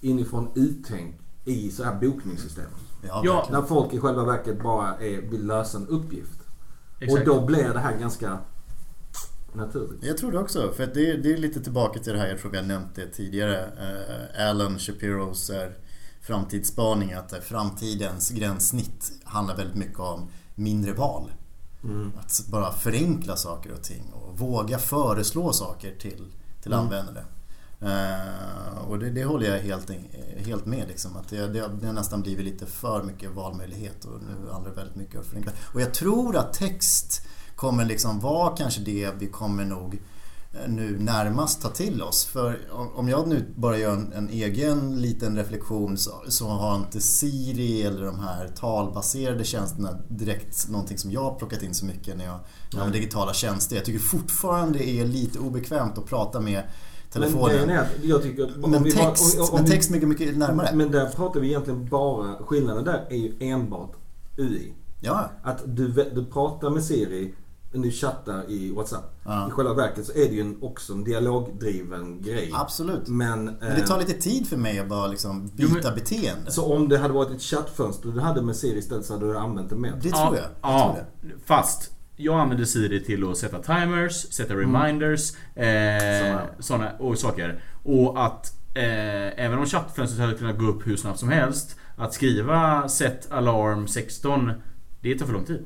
[0.00, 2.70] inifrån uttänk i så här bokningssystem.
[3.02, 3.48] Ja, Ja.
[3.50, 6.40] När folk i själva verket bara är, vill lösa en uppgift.
[7.00, 7.28] Exakt.
[7.28, 8.38] Och då blir det här ganska
[9.52, 10.04] naturligt.
[10.04, 12.38] Jag tror det också, för det, är- det är lite tillbaka till det här, jag
[12.38, 13.64] tror vi har nämnt det tidigare.
[14.36, 15.76] Eh, Alan Shapiros är
[16.20, 21.32] framtidsspaning, att eh, framtidens gränssnitt handlar väldigt mycket om mindre val.
[22.20, 26.24] Att bara förenkla saker och ting och våga föreslå saker till,
[26.62, 27.24] till användare.
[27.80, 29.90] Eh, och det, det håller jag helt,
[30.46, 31.16] helt med liksom.
[31.16, 34.76] Att det, det, det har nästan blivit lite för mycket valmöjlighet och nu handlar det
[34.76, 35.52] väldigt mycket om att förenkla.
[35.74, 39.94] Och jag tror att text kommer liksom vara kanske det vi kommer nog
[40.54, 42.24] eh, nu närmast ta till oss.
[42.24, 42.58] För
[42.96, 47.82] om- jag nu bara gör en, en egen liten reflektion så, så har inte Siri
[47.82, 52.24] eller de här talbaserade tjänsterna direkt någonting som jag har plockat in så mycket när
[52.24, 52.38] jag
[52.72, 53.76] använder digitala tjänster.
[53.76, 56.62] Jag tycker fortfarande det är lite obekvämt att prata med
[57.10, 57.70] telefonen.
[57.70, 58.52] är att jag tycker...
[58.56, 60.70] Men bara- text, om- om men vi- text mycket, mycket närmare.
[60.74, 62.34] Men där pratar vi egentligen bara...
[62.34, 63.92] Skillnaden där är ju enbart
[64.36, 64.72] UI.
[65.00, 67.34] Ja, Att du, du pratar med Siri
[67.72, 69.14] du chattar i WhatsApp.
[69.24, 69.48] Ja.
[69.48, 72.50] I själva verket så är det ju en, också en dialogdriven grej.
[72.54, 73.08] Absolut.
[73.08, 75.94] Men, Men det tar eh, lite tid för mig att bara liksom Jo, byta men-
[75.98, 76.50] beteende.
[76.50, 79.38] Så om det hade varit ett chattfönster du hade med Siri istället så hade du
[79.38, 79.92] använt det mer?
[80.02, 80.34] Det tror jag.
[80.34, 81.34] jag Ja, tror det.
[81.46, 85.66] fast jag använder Siri till att sätta timers, sätta reminders, eh,
[86.22, 86.40] Samma.
[86.58, 87.62] såna och saker.
[87.82, 92.14] Och att eh, även om chattfönstret hade kunnat gå upp hur snabbt som helst, att
[92.14, 94.52] skriva set alarm 16,
[95.00, 95.64] det tar för lång tid.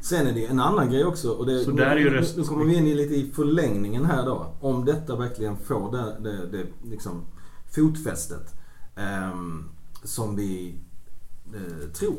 [0.00, 1.30] Sen är det en annan grej också.
[1.30, 3.32] Och det, Så nu, där är ju nu, nu kommer vi in i lite i
[3.34, 4.54] förlängningen här då.
[4.60, 7.24] Om detta verkligen får det, det, det liksom
[7.74, 8.54] fotfästet
[8.96, 9.68] ehm,
[10.04, 10.74] som vi
[11.54, 12.16] eh, tror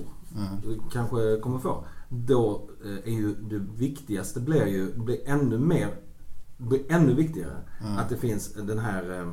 [0.91, 1.85] kanske kommer få.
[2.15, 5.89] Då eh, är ju det viktigaste blir ju blir ännu mer
[6.57, 7.57] blir ännu viktigare
[7.97, 9.31] att det finns den här eh,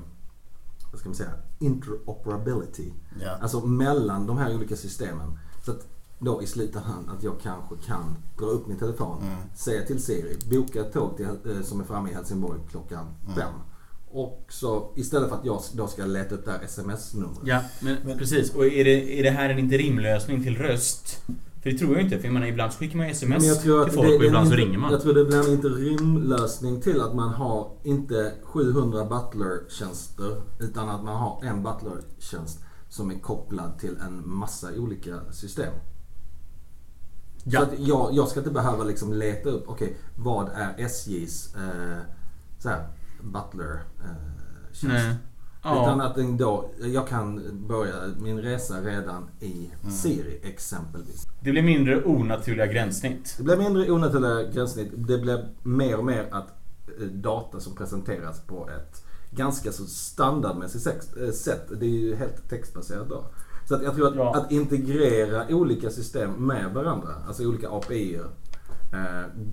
[0.91, 2.93] vad ska man säga interoperability.
[3.23, 3.31] Ja.
[3.41, 5.39] Alltså mellan de här olika systemen.
[5.65, 5.87] Så att
[6.19, 10.81] då i slutändan att jag kanske kan dra upp min telefon, säga till Siri, boka
[10.81, 13.53] ett tåg till, eh, som är framme i Helsingborg klockan fem.
[14.11, 17.39] Och så istället för att jag då ska leta upp det här sms-numret.
[17.45, 18.55] Ja, men, precis.
[18.55, 21.23] Och är det, är det här en interimlösning till röst?
[21.63, 22.19] För det tror jag inte.
[22.19, 24.17] För jag menar, ibland så skickar man sms Men jag tror att till folk det,
[24.17, 24.93] och ibland så inte- ringer man.
[24.93, 31.05] Jag tror det blir en interimlösning till att man har inte 700 butler-tjänster utan att
[31.05, 35.73] man har en butler-tjänst som är kopplad till en massa olika system.
[37.45, 37.61] Ja.
[37.61, 41.99] Så att jag, jag ska inte behöva liksom leta upp, okej, vad är SJs eh,
[42.59, 42.89] så här?
[44.83, 45.15] Nej.
[45.61, 46.03] Utan Ja.
[46.05, 49.95] att den då, jag kan börja min resa redan i Mm.
[49.95, 51.27] Siri exempelvis.
[51.41, 53.35] Det blir mindre onaturliga gränssnitt.
[53.39, 54.91] Det blir mindre onaturliga gränssnitt.
[54.95, 56.49] Det blir mer och mer att
[57.01, 60.87] eh, data som presenteras på ett ganska så standardmässigt
[61.23, 61.67] eh, sätt.
[61.81, 63.25] Det är ju helt textbaserat då.
[63.69, 64.35] Så att jag tror att, Ja.
[64.37, 68.27] att integrera olika system med varandra, alltså olika API-er,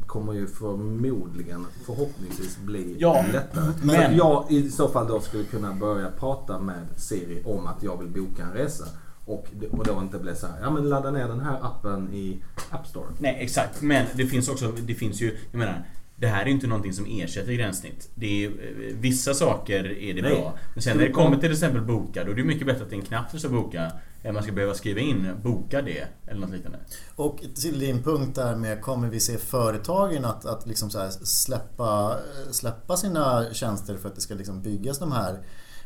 [0.08, 3.72] kommer ju förmodligen, förhoppningsvis bli Ja, lättare.
[3.84, 7.68] men- Så att jag i så fall då skulle kunna börja prata med Siri om
[7.68, 8.86] att jag vill boka en resa.
[9.26, 9.48] Och,
[9.86, 13.06] då inte bli så här, ja men ladda ner den här appen i App Store.
[13.20, 13.82] Nej, exakt.
[13.82, 15.86] Men det finns också, det finns ju, jag menar,
[16.20, 18.10] det här är inte någonting som ersätter gränssnitt.
[18.16, 20.32] Det är, eh, vissa saker är det Nej.
[20.32, 20.58] bra.
[20.74, 22.96] Men sen när det kommer till exempel boka, då är det mycket bättre att det
[22.96, 23.92] är en knapp som ska boka
[24.24, 26.80] än man ska behöva skriva in boka det eller något liknande.
[27.16, 30.90] Och till din punkt där med kommer vi se företagen att, att liksom
[31.24, 32.18] släppa,
[32.52, 35.40] släppa sina tjänster för att det ska liksom byggas de här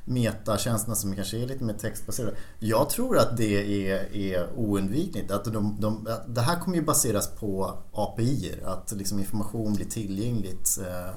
[0.05, 2.35] metatjänsterna som kanske är lite mer textbaserade.
[2.59, 5.31] Jag tror att det är, är oundvikligt.
[5.31, 8.63] Att de, de, att det här kommer ju baseras på API-er.
[8.65, 11.15] Att liksom information blir tillgängligt eh,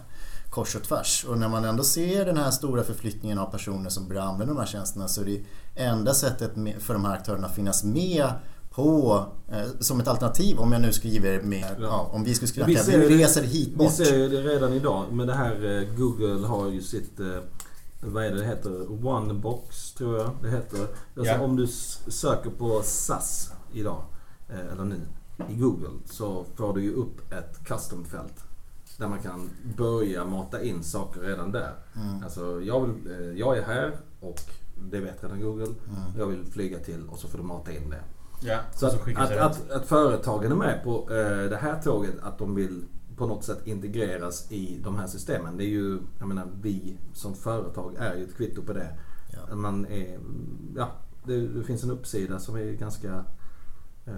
[0.51, 1.25] kors och tvärs.
[1.29, 4.61] Och när man ändå ser den här stora förflyttningen av personer som börjar använda de
[4.61, 5.41] här tjänsterna så är det
[5.75, 8.33] enda sättet för de här aktörerna att finnas med
[8.75, 12.11] på, eh, som ett alternativ om jag nu skriver med, ja.
[12.13, 13.93] om vi skulle skriva Vi vi reser hit Vi bort.
[13.93, 15.05] ser ju det redan idag.
[15.13, 17.27] Men det här eh, Google har ju sitt, eh,
[18.05, 19.07] vad är det det heter?
[19.07, 20.81] Onebox tror jag det heter.
[21.17, 21.41] Alltså Ja.
[21.41, 24.03] om du söker på SAS idag,
[24.49, 25.01] eh, eller nu,
[25.51, 28.45] i Google så får du ju upp ett custom-fält.
[28.99, 31.73] Där man kan börja mata in saker redan där.
[32.25, 34.41] Alltså jag, vill, eh, jag är här och
[34.91, 35.67] det vet redan Google.
[36.19, 38.01] Jag vill flyga till och så får du mata in det.
[38.43, 42.39] Ja, Så att, att, att, att företagen är med på eh, det här tåget, att
[42.39, 42.85] de vill
[43.17, 45.57] på något sätt integreras i de här systemen.
[45.57, 48.89] Det är ju, jag menar vi som företag är ju ett kvitto på det.
[49.33, 49.57] Ja.
[49.57, 50.19] Man är,
[50.77, 50.91] ja,
[51.25, 53.25] det, det finns en uppsida som är ganska
[54.07, 54.15] eh,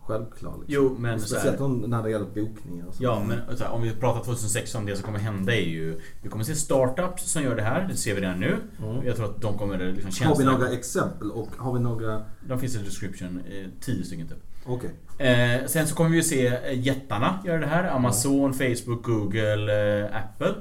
[0.00, 0.52] självklar.
[0.58, 0.64] Liksom.
[0.66, 3.04] Jo, men Speciellt om, när det gäller bokningar och så.
[3.04, 6.00] Ja, men här, om vi pratar 2016, det som kommer hända är ju...
[6.22, 8.56] Vi kommer se startups som gör det här, det ser vi redan nu.
[8.82, 9.06] Mm.
[9.06, 12.22] Jag tror att de kommer liksom Har vi några exempel och har vi några...
[12.48, 14.38] De finns i description, eh, 10 stycken typ.
[14.66, 14.90] Okej.
[15.18, 17.84] Eh, sen så kommer vi ju se eh, jättarna göra det här.
[17.84, 20.54] Amazon, Facebook, Google, eh, Apple.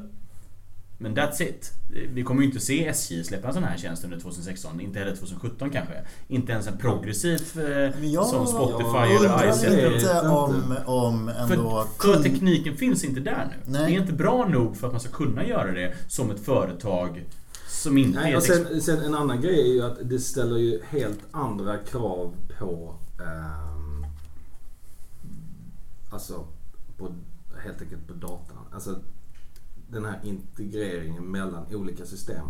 [0.98, 1.72] Men that's it.
[1.96, 4.82] Eh, Vi kommer ju inte se SJ släppa en sån här tjänst under 2016.
[4.82, 5.94] Inte heller 2017 kanske.
[6.28, 9.94] Inte ens en progressiv eh, jag som Spotify jag eller iSet.
[9.94, 11.88] lite om, om ändå...
[12.00, 13.72] För, för tekniken finns inte där nu.
[13.72, 13.92] Nej.
[13.92, 17.26] Det är inte bra nog för att man ska kunna göra det som ett företag
[17.68, 20.58] som inte Nej, är och sen, sen en annan grej är ju att det ställer
[20.58, 23.75] ju helt andra krav på ehm,
[26.16, 26.44] Alltså
[26.98, 27.08] på,
[27.64, 28.58] helt enkelt på datan.
[28.74, 28.96] Alltså
[29.90, 32.46] den här integreringen mellan olika system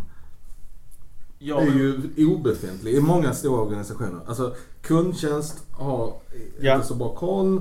[1.38, 4.20] Ja, är men- ju obefintlig i många stora organisationer.
[4.26, 6.14] Alltså kundtjänst har
[6.60, 6.74] Ja.
[6.74, 7.56] inte så bra koll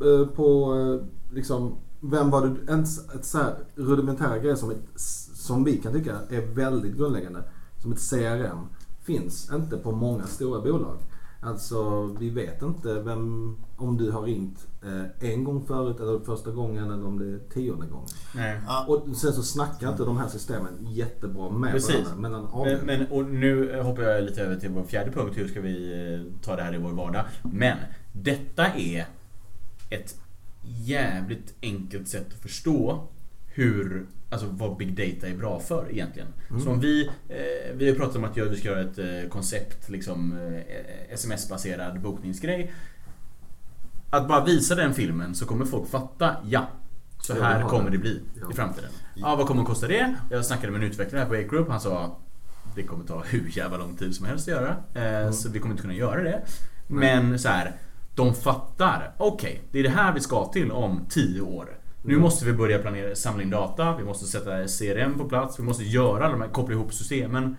[0.00, 5.00] eh, på eh, liksom vem var det, ens ett så här rudimentära grej som, ett,
[5.34, 7.42] som vi kan tycka är väldigt grundläggande.
[7.82, 8.58] Som ett CRM
[9.02, 10.96] finns inte på många stora bolag.
[11.40, 16.50] Alltså vi vet inte vem, om du har ringt eh, en gång förut eller första
[16.50, 18.08] gången eller om det är tionde gången.
[18.34, 18.60] Nej.
[18.86, 22.06] Och sen så snackar inte de här systemen jättebra med Precis.
[22.06, 22.64] varandra.
[22.64, 25.36] Men, men, och nu hoppar jag lite över till vår fjärde punkt.
[25.36, 27.24] Hur ska vi eh, ta det här i vår vardag?
[27.42, 27.78] Men
[28.12, 29.06] detta är
[29.90, 30.20] ett
[30.62, 33.08] jävligt enkelt sätt att förstå
[33.46, 36.28] hur, alltså vad Big Data är bra för egentligen.
[36.64, 39.88] Så om vi, eh, vi har pratat om att vi ska göra ett eh, koncept,
[39.88, 42.72] liksom eh, sms-baserad bokningsgrej.
[44.10, 46.66] Att bara visa den filmen så kommer folk fatta, ja.
[47.22, 48.90] Så här kommer det bli i framtiden.
[49.14, 50.14] Ja, vad kommer det kosta det?
[50.30, 51.68] Jag snackade med en utvecklare här på A-Group.
[51.68, 52.18] Han sa
[52.74, 54.76] det kommer ta hur jävla lång tid som helst att göra.
[55.24, 56.42] Eh, Så vi kommer inte kunna göra det.
[56.86, 57.72] Men så här,
[58.14, 59.14] de fattar.
[59.18, 61.68] Okej, det är det här vi ska till om 10 år.
[62.02, 65.62] Nu måste vi börja planera, samla in data, vi måste sätta CRM på plats, vi
[65.62, 67.56] måste göra alla de här, koppla ihop systemen.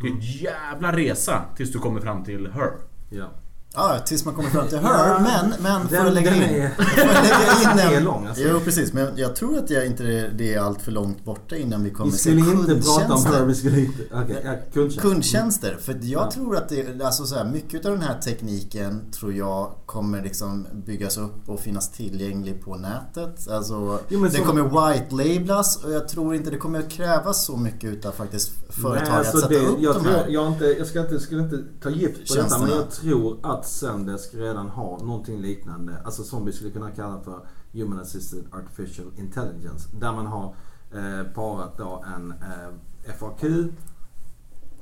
[0.00, 2.70] Det är en jävla resa tills du kommer fram till Her.
[3.10, 3.26] ja.
[3.74, 5.20] Ja, tills man kommer fram till Her.
[5.20, 6.42] Men, men för den- att lägga in...
[6.42, 8.42] är- För att lägga in Den är lång, alltså.
[8.42, 10.02] Jo precis, men jag tror att jag inte
[10.36, 13.32] det är allt för långt borta innan vi kommer Vi skulle inte prata om kundtjänster.
[13.38, 14.02] här, vi skulle inte...
[14.14, 15.00] Okej, ja, kundtjänst.
[15.00, 15.78] Kundtjänster.
[15.80, 16.30] För jag Ja.
[16.30, 20.66] tror att det, alltså så här, mycket av den här tekniken tror jag kommer liksom
[20.86, 23.48] byggas upp och finnas tillgänglig på nätet.
[23.50, 27.56] Alltså, Jo, det så- kommer white-lablas och jag tror inte det kommer att krävas så
[27.56, 30.26] mycket utav faktiskt företag Nej, att alltså sätta det, upp jag, de tror, här.
[30.28, 33.59] jag, inte, jag ska inte, skulle inte ta gift på detta men jag tror att
[33.64, 36.02] Zendesk redan har någonting liknande.
[36.04, 37.40] Alltså som vi skulle kunna kalla för
[37.72, 39.88] Human Assisted Artificial Intelligence.
[40.00, 40.54] Där man har
[40.94, 43.44] eh, parat då en eh, FAQ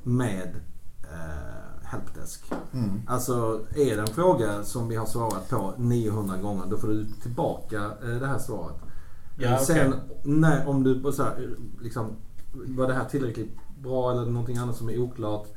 [0.03, 0.55] med
[1.03, 2.51] eh, Helpdesk.
[2.73, 3.01] Mm.
[3.07, 7.05] Alltså är det en fråga som vi har svarat på 900 gånger då får du
[7.05, 8.75] tillbaka eh, det här svaret.
[9.37, 9.65] Ja, okej.
[9.65, 12.15] Sen när, om du bara så här, liksom,
[12.53, 15.47] var det här tillräckligt bra eller någonting annat som är oklart.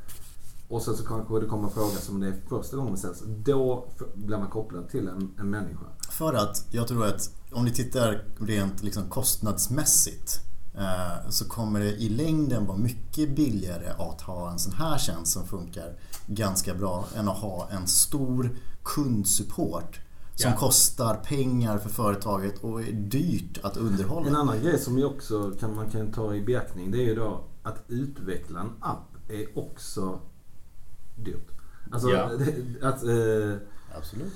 [0.73, 3.23] Och sen så kanske det kommer en fråga som det är första gången ställs.
[3.27, 5.85] Då blir man kopplad till en, en människa.
[6.11, 10.39] För att jag tror att om ni tittar rent liksom kostnadsmässigt
[10.75, 15.31] eh, så kommer det i längden vara mycket billigare att ha en sån här tjänst
[15.31, 15.95] som funkar
[16.27, 18.49] ganska bra än att ha en stor
[18.83, 19.99] kundsupport
[20.35, 20.57] som Ja.
[20.57, 24.37] kostar pengar för företaget och är dyrt att En underhålla.
[24.37, 27.83] annan grej som också kan, man kan ta i beaktning det är ju då att
[27.87, 30.19] utveckla en app är också
[31.15, 31.47] dyrt.
[31.91, 32.31] Alltså Ja.
[32.81, 33.03] att...
[33.03, 33.57] Eh,
[33.97, 34.33] Absolut.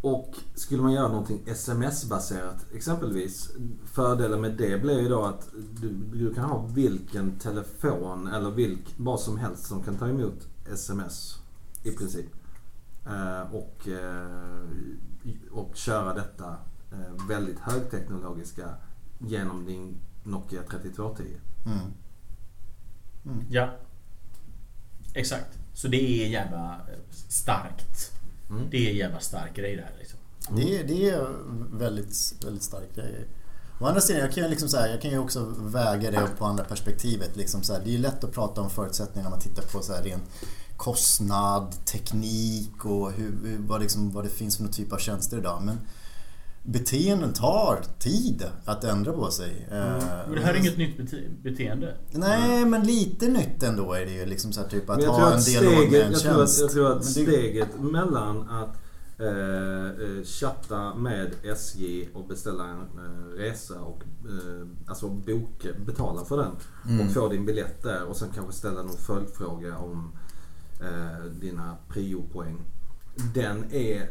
[0.00, 3.50] Och skulle man göra någonting sms-baserat exempelvis.
[3.84, 5.48] Fördelen med det blir ju då att
[5.80, 10.48] du, du kan ha vilken telefon eller vilk, vad som helst som kan ta emot
[10.72, 11.38] sms
[11.82, 12.26] i princip.
[13.06, 14.60] Eh, och, eh,
[15.50, 16.56] och köra detta
[16.92, 18.74] eh, väldigt högteknologiska
[19.18, 21.22] genom din Nokia 3210.
[21.66, 23.44] Mm.
[23.48, 23.70] Ja.
[25.14, 25.58] Exakt.
[25.78, 28.12] Så det är jävla eh, starkt.
[28.50, 28.70] Mm.
[28.70, 30.18] Det är jävla stark grej det här liksom.
[30.56, 31.28] Det, är- det är
[31.78, 32.94] väldigt, väldigt starkt.
[32.96, 33.26] grej.
[33.80, 36.20] Å andra sidan, jag kan, ju liksom så här, jag kan ju också väga det
[36.22, 37.36] upp på andra perspektivet.
[37.36, 39.82] Liksom så här, det är ju lätt att prata om förutsättningar när man tittar på
[39.82, 40.22] så här rent
[40.76, 45.38] kostnad, teknik och hur, hur, vad, liksom, vad det finns för någon typ av tjänster
[45.38, 45.62] idag.
[45.64, 45.78] Men
[46.62, 49.66] beteenden tar tid att ändra på sig.
[49.70, 49.78] Eh,
[50.26, 51.96] Men det här är inget nytt bete- beteende.
[52.10, 54.26] Nej, men lite nytt ändå är det ju.
[54.26, 56.58] Liksom så här, typ att ha en att dialog med steget, en jag tror att,
[56.60, 58.76] jag tror att Men det- steget mellan att
[59.20, 66.24] eh, eh, chatta med SJ och beställa en eh, resa och eh, alltså boka, betala
[66.24, 66.52] för den
[66.88, 67.06] Mm.
[67.06, 70.12] och få din biljett där och sen kanske ställa någon följdfråga om
[70.80, 72.56] eh, dina priopoäng.
[73.34, 74.08] Den är eh,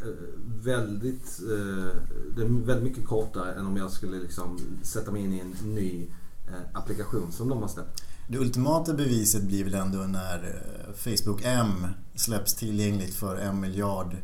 [0.63, 2.01] väldigt, eh,
[2.35, 5.73] den är väldigt mycket kortare än om jag skulle liksom sätta mig in i en
[5.75, 6.07] ny
[6.47, 8.03] eh, applikation som de har släppt.
[8.29, 10.63] Det ultimata beviset blir väl ändå när
[10.95, 14.17] Facebook M släpps tillgängligt för en miljard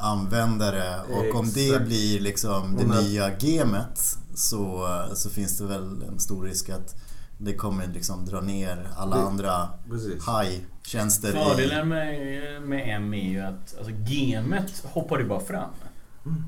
[0.00, 6.18] användare och om det blir liksom det nya gamet så, så finns det väl en
[6.18, 6.94] stor risk att
[7.38, 10.28] det kommer liksom dra ner alla Det- andra Precis.
[10.28, 11.32] high-tjänster.
[11.32, 15.70] Fördelen med, med M är ju att alltså, gemet hoppar ju bara fram.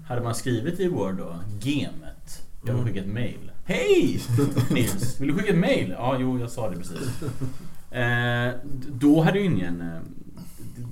[0.09, 2.43] Hade man skrivit i Word då, gemet.
[2.65, 2.87] Jag vill Mm.
[2.87, 3.51] skicka ett mail.
[3.65, 4.21] Hej!
[4.71, 5.95] Nils, vill du skicka ett mail?
[5.99, 7.09] Ja, jo, jag sa det precis.
[7.93, 8.53] Eh,
[8.89, 9.81] då hade ju ingen...
[9.81, 10.01] eh,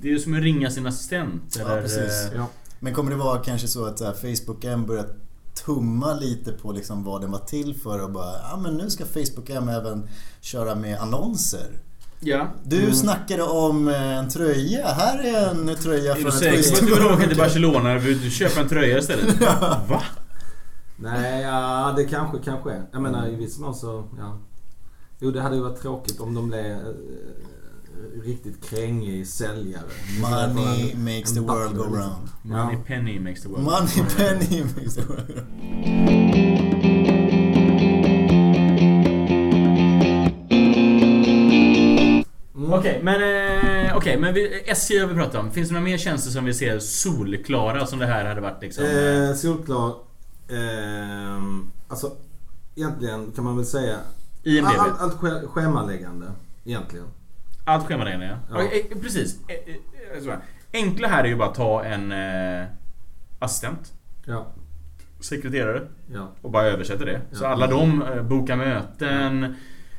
[0.01, 1.55] Det är ju som att ringa sin assistent.
[1.59, 2.31] Ja, Eller, precis.
[2.31, 2.47] eh, Ja.
[2.79, 5.05] Men kommer det vara kanske så att så här, Facebook M börjar
[5.75, 9.05] tumma lite på liksom vad den var till för och bara ja men nu ska
[9.05, 10.07] Facebook även
[10.41, 11.67] köra med annonser.
[12.19, 12.47] Ja.
[12.63, 12.93] Du Mm.
[12.93, 14.87] snackade om eh, en tröja.
[14.87, 17.37] Här är en tröja Är från du ett säker på att du vill åka till.
[17.43, 17.97] Barcelona?
[17.97, 19.41] Vill du köpa en tröja istället?
[19.89, 20.01] Va?
[20.97, 22.83] Nej, ja, det kanske, kanske är.
[22.91, 24.37] Jag menar i viss mån så, ja.
[25.19, 26.77] Jo, det hade ju varit tråkigt om de blev...
[27.99, 29.83] eh, riktigt krängig säljare.
[30.21, 32.29] Money En- makes en the world go round.
[32.41, 32.79] Money Ja.
[32.87, 33.63] penny makes the world.
[33.63, 36.79] Money penny makes the world go round.
[42.55, 42.73] Mm.
[42.73, 43.15] Okej, men,
[43.85, 45.51] eh, okej, men vi, SJ har vi pratat om.
[45.51, 48.83] Finns det några mer tjänster som vi ser solklara som det här hade varit liksom?
[48.85, 49.87] Eh, solklar.
[50.49, 51.43] Eh,
[51.87, 52.11] alltså,
[52.75, 53.97] egentligen kan man väl säga...
[54.43, 54.67] IMDB?
[54.77, 56.31] Allt, allt schemaläggande,
[56.65, 57.05] egentligen.
[57.69, 58.37] Allt schemaläggande ja.
[58.59, 58.61] Ja.
[58.63, 59.39] Eh, precis.
[59.47, 60.39] Eh, eh.
[60.73, 62.65] Enkla här är ju bara att ta en eh,
[63.39, 63.93] assistent,
[64.25, 64.47] Ja.
[65.19, 66.31] sekreterare ja.
[66.41, 67.21] och bara översätta det.
[67.31, 69.43] Så alla de, eh, boka möten,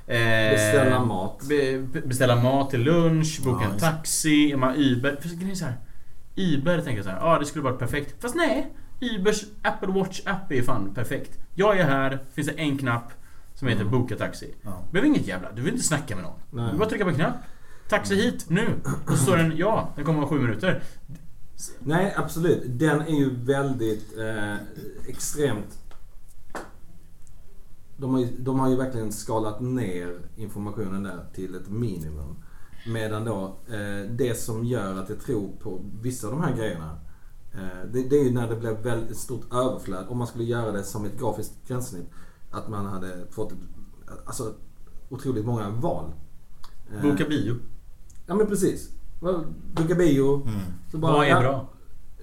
[0.07, 1.43] eh, Beställa mat.
[1.49, 5.17] Be, be- beställa mat till lunch, boka Ja, en taxi, man Uber.
[5.21, 5.75] För så här.
[6.37, 8.23] Uber tänker jag så här, ja ah, det skulle varit perfekt.
[8.23, 8.73] Fast nej!
[9.01, 11.39] Ubers Apple Watch app är ju fan perfekt.
[11.55, 13.13] Jag är här, finns det en knapp
[13.55, 13.93] som heter Mm.
[13.93, 14.55] boka taxi.
[14.63, 14.85] Ja.
[14.93, 16.39] Behöver inget jävla, du vill inte snacka med någon.
[16.51, 16.73] Nej.
[16.73, 17.35] Du bara trycka på en knapp.
[17.91, 18.81] Taxi hit, nu!
[19.07, 20.83] Och så står den, ja, den kommer om sju minuter.
[21.79, 22.63] Nej, absolut.
[22.67, 24.55] Den är ju väldigt eh,
[25.07, 25.79] extremt...
[27.97, 32.37] De har, ju, de har ju verkligen skalat ner informationen där till ett minimum.
[32.87, 36.99] Medan då, eh, det som gör att jag tror på vissa av de här grejerna.
[37.53, 40.07] Eh, det, det är ju när det blev väldigt stort överflöd.
[40.09, 42.11] Om man skulle göra det som ett grafiskt gränssnitt.
[42.51, 43.53] Att man hade fått
[44.27, 44.55] alltså,
[45.09, 46.13] otroligt många val.
[46.95, 47.57] Eh, Boka bio.
[48.31, 48.91] Ja men precis.
[49.73, 50.43] Boka bio.
[50.47, 50.61] Mm.
[50.91, 51.69] Så Vad är ja, bra?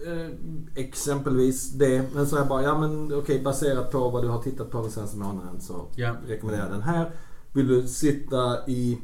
[0.08, 0.32] Eh,
[0.76, 2.04] exempelvis det.
[2.14, 4.92] Men så här bara, ja men okej baserat på vad du har tittat på den
[4.92, 6.16] senaste månaden så Ja.
[6.28, 7.12] rekommenderar jag den här.
[7.54, 8.98] Vill du sitta i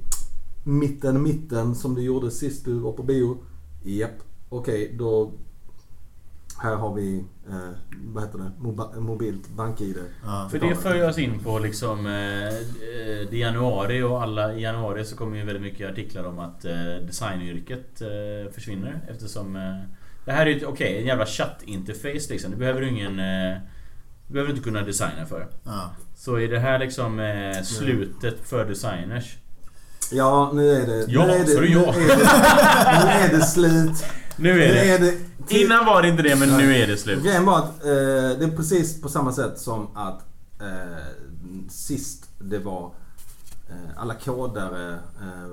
[0.64, 3.38] mitten, mitten som du gjorde sist du var på bio?
[3.84, 4.18] Japp.
[4.50, 5.32] Okej, då...
[6.64, 9.98] Här har vi, eh, vad heter det, Moba- mobilt bank-id.
[10.26, 10.48] Ja.
[10.52, 12.52] För det för oss in på liksom eh, eh,
[13.30, 16.66] Det är januari och alla i januari så kommer ju väldigt mycket artiklar om att
[16.66, 16.74] eh,
[17.08, 19.62] designyrket eh, försvinner eftersom eh,
[20.26, 22.52] Det här är ju okej, en jävla chattinterface liksom.
[22.52, 23.58] Det behöver du ingen eh,
[24.28, 25.48] Du behöver inte kunna designa för.
[25.64, 25.92] Ja.
[26.16, 29.38] Så är det här liksom eh, slutet för designers?
[30.12, 31.06] Ja, nu är det...
[31.12, 31.94] Ja, nu är det, sa du nu, ja?
[31.94, 34.06] är det, nu är det slut.
[34.38, 34.90] Nu är det!
[34.90, 35.18] är det
[35.50, 37.24] Innan var det inte det men nu är det slut.
[37.24, 37.90] Grejen var att eh,
[38.40, 40.22] det är precis på samma sätt som att
[40.62, 41.04] eh,
[41.70, 42.92] sist det var
[43.70, 45.50] eh, alla kodare eh,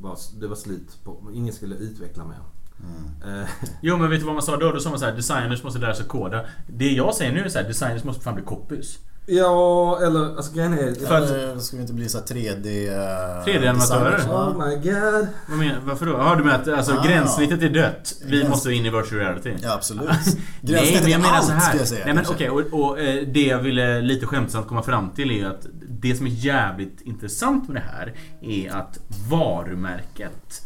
[0.00, 1.30] var, det var slut på.
[1.34, 2.38] Ingen skulle utveckla mer.
[2.82, 3.40] Mm.
[3.40, 3.48] Eh,
[3.80, 4.72] Jo men vet du vad man sa då?
[4.72, 6.46] Då sa man så här, designers måste lära sig koda.
[6.66, 8.98] Det jag säger nu är så här, designers måste fan bli copies.
[9.36, 11.06] Ja, eller alltså grejen är...
[11.06, 12.88] För att- Eller ska vi inte bli så här 3D...
[12.88, 14.10] eh, 3D-animatörer?
[14.16, 14.26] designers?
[14.26, 15.26] Oh my god.
[15.48, 16.12] Vad menar, varför då?
[16.12, 17.04] Jaha du menar att alltså, Ah.
[17.06, 18.14] gränssnittet är dött?
[18.26, 19.54] Vi Gräns- måste in i virtual reality?
[19.62, 20.04] ja, absolut.
[20.08, 20.14] Nej
[20.60, 21.68] Gränssnittet men jag är menar allt, så här.
[21.68, 22.04] ska jag säga.
[22.04, 25.46] Nej men okej och, och eh, det jag ville lite skämtsamt komma fram till är
[25.46, 28.98] att det som är jävligt intressant med det här är att
[29.30, 30.62] varumärket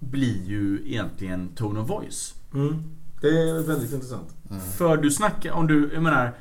[0.00, 2.34] blir ju egentligen tone of voice.
[2.54, 2.82] Mm.
[3.20, 4.28] Det är väldigt intressant.
[4.50, 4.62] Mm.
[4.78, 6.34] För du snackar, om du, jag menar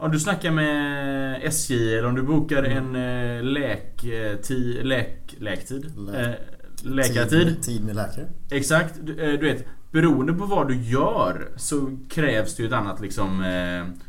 [0.00, 5.92] Om du snackar med SJ eller om du bokar en eh, läktid, läk, läktid?
[5.96, 6.34] Lä- Eh,
[6.82, 7.46] läkartid?
[7.48, 8.26] Tid, tid med läkare.
[8.50, 8.94] Exakt.
[9.02, 13.00] Du, eh, du vet, beroende på vad du gör så krävs det ju ett annat
[13.00, 13.44] liksom...
[13.44, 14.04] Eh,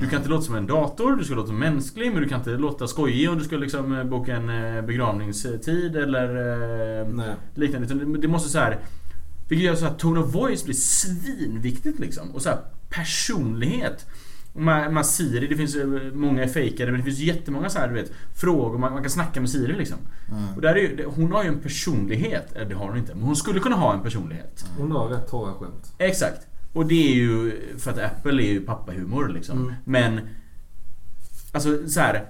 [0.00, 2.50] du kan inte låta som en dator, du ska låta mänsklig men du kan inte
[2.50, 6.28] låta skojig om du ska liksom eh, boka en eh, begravningstid eller
[7.00, 7.34] eh, Nej.
[7.54, 8.18] liknande.
[8.18, 8.78] Det måste så här
[9.48, 12.30] Vilket gör så att tone of voice blir svinviktigt liksom.
[12.30, 12.58] Och så här
[12.90, 14.06] personlighet.
[14.54, 15.76] Med Siri, det finns
[16.12, 19.40] många fejkade men det finns jättemånga så här, du vet Frågor, man, man kan snacka
[19.40, 19.98] med Siri liksom.
[20.30, 20.54] Mm.
[20.54, 23.22] Och där är ju, hon har ju en personlighet, eller det har hon inte, men
[23.22, 24.64] hon skulle kunna ha en personlighet.
[24.78, 25.92] Hon har rätt torra skämt.
[25.98, 26.46] Exakt.
[26.72, 29.58] Och det är ju, för att Apple är ju pappahumor liksom.
[29.58, 29.74] Mm.
[29.84, 30.20] Men
[31.54, 32.24] Alltså så här.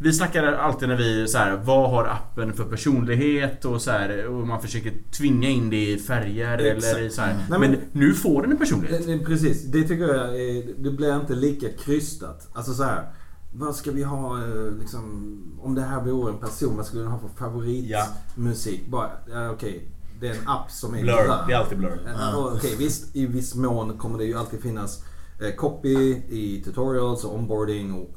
[0.00, 4.26] Vi snackar alltid när vi så här, vad har appen för personlighet och så här,
[4.26, 6.96] och man försöker tvinga in det i färger Exakt.
[6.96, 7.30] eller så här.
[7.34, 7.42] Mm.
[7.50, 9.06] Nej, Men, men- nu får den en personlighet.
[9.06, 12.48] Det, det, precis, det tycker jag är, det blir inte lika krystat.
[12.52, 13.08] Alltså så här.
[13.52, 17.10] Vad ska vi ha eh, liksom, om det här vore en person, vad skulle den
[17.12, 18.86] ha för favoritmusik?
[18.90, 19.88] Bara, ja, okej,
[20.20, 22.00] det är en app som är Blur, det är alltid blur.
[22.08, 25.04] Eh, och Okej, visst, i viss mån kommer det ju alltid finnas
[25.40, 25.94] eh, copy
[26.28, 28.14] i tutorials och onboarding och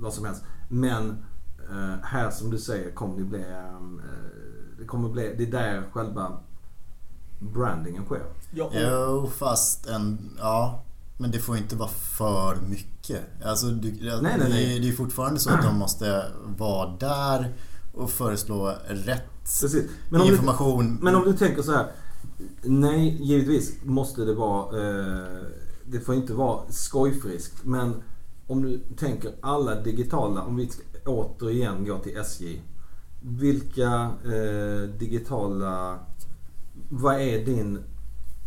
[0.00, 0.42] vad som helst.
[0.68, 1.24] Men
[1.70, 4.00] eh, här som du säger kommer det bli, eh,
[4.78, 6.40] det kommer bli, det är där själva
[7.38, 8.22] brandingen sker.
[8.50, 10.30] Ja, Jo, fast en...
[10.38, 10.84] Ja.
[11.20, 13.20] Men det får inte vara för mycket.
[13.44, 14.80] Alltså, du, Nej, nej, nej.
[14.80, 17.54] Det, är- fortfarande så att de måste vara där
[17.94, 19.24] och föreslå rätt
[19.60, 19.84] Precis.
[20.10, 20.98] Men om, du, information.
[21.02, 21.86] men om du tänker så här.
[22.62, 25.42] Nej, givetvis måste det vara, eh,
[25.84, 27.64] det får inte vara skojfriskt.
[27.64, 28.02] Men
[28.48, 32.60] om du tänker alla digitala, om vi ska återigen gå till SJ.
[33.20, 35.98] vilka eh, digitala...
[36.88, 37.78] Vad är din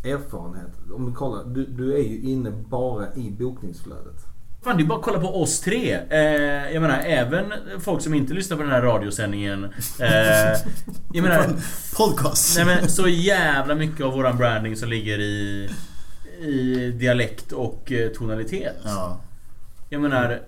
[0.03, 0.71] erfarenhet?
[0.93, 4.25] Om vi kollar, du, du är ju inne bara i bokningsflödet.
[4.63, 5.99] Fan det är bara att kolla på oss tre.
[6.09, 9.63] Eh, jag menar även folk som inte lyssnar på den här radiosändningen.
[9.99, 10.09] Eh,
[11.13, 11.49] jag menar...
[11.97, 12.57] Podcast.
[12.57, 15.69] Nej men så jävla mycket av våran branding som ligger i...
[16.39, 18.77] I dialekt och eh, tonalitet.
[18.83, 19.19] Ja.
[19.91, 20.41] Jag menar...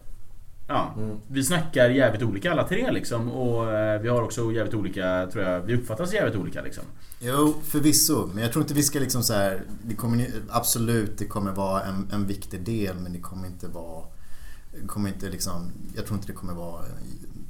[0.67, 1.17] Ja, Mm.
[1.27, 3.31] vi snackar jävligt olika alla tre liksom.
[3.31, 6.83] Och eh, vi har också jävligt olika, tror jag, vi uppfattas jävligt olika liksom.
[7.19, 8.29] Jo, förvisso.
[8.33, 11.83] Men jag tror inte vi ska liksom så här, det kommer, Absolut, det kommer vara
[11.83, 14.03] en, en viktig del men det kommer inte vara...
[14.87, 16.85] Kommer inte liksom, jag tror inte det kommer vara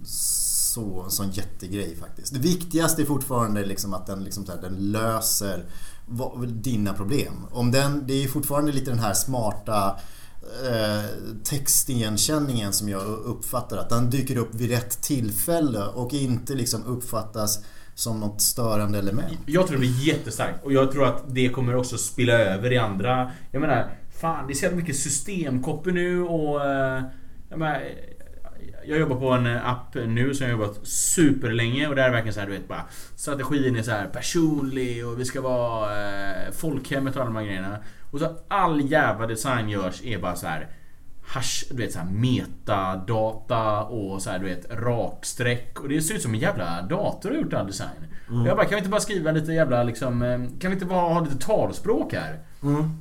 [0.06, 2.34] så, en sån jättegrej faktiskt.
[2.34, 5.66] Det viktigaste är fortfarande liksom att den, liksom så här, den löser
[6.48, 7.34] dina problem.
[7.52, 10.00] Om den, det är fortfarande lite den här smarta
[10.44, 11.10] Eh,
[11.44, 17.66] textigenkänningen som jag uppfattar att den dyker upp vid rätt tillfälle och inte liksom uppfattas
[17.96, 19.40] som något störande element.
[19.46, 22.78] Jag tror det blir jättestarkt och jag tror att det kommer också spilla över i
[22.78, 23.32] andra.
[23.52, 23.92] Jag menar,
[24.22, 26.66] fan det är så jävla mycket systemkoppor nu och...
[26.66, 27.04] Eh,
[27.50, 27.82] jag menar,
[28.86, 32.14] jag jobbar på en app nu som jag har jobbat superlänge och där är det
[32.14, 32.86] verkligen så här, du vet bara
[33.16, 37.46] Strategin är så här personlig och vi ska vara eh, folkhemmet och alla de här
[37.46, 37.78] grejerna.
[38.14, 40.68] Och så all jävla design görs är bara så här
[41.26, 46.16] hash, du vet så här metadata och så här, du vet raksträck och det ser
[46.16, 48.08] ut som en jävla dator har gjort all design.
[48.28, 50.86] Och jag bara, kan vi inte bara skriva lite jävla liksom, eh, kan vi inte
[50.86, 52.40] bara ha lite talspråk här?
[52.64, 52.92] Mm.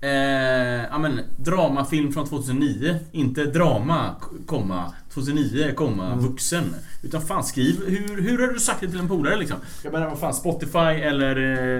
[0.00, 2.96] Eh, ja men dramafilm från 2009.
[3.12, 4.14] Inte drama,
[4.46, 6.74] komma 2009, komma vuxen.
[7.02, 9.56] Utan fan skriv, hur, hur har du sagt det till en polare liksom?
[9.82, 11.36] Jag menar vad fan, Spotify eller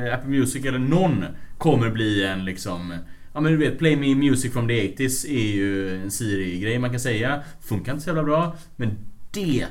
[0.07, 1.25] eh, Apple Music eller någon
[1.59, 2.95] kommer bli en liksom
[3.35, 6.91] Ja men du vet, Play Me Music from the 80s är ju en Siri-grej man
[6.91, 7.43] kan säga.
[7.61, 8.57] Funkar inte så jävla bra.
[8.77, 8.99] Men
[9.31, 9.67] det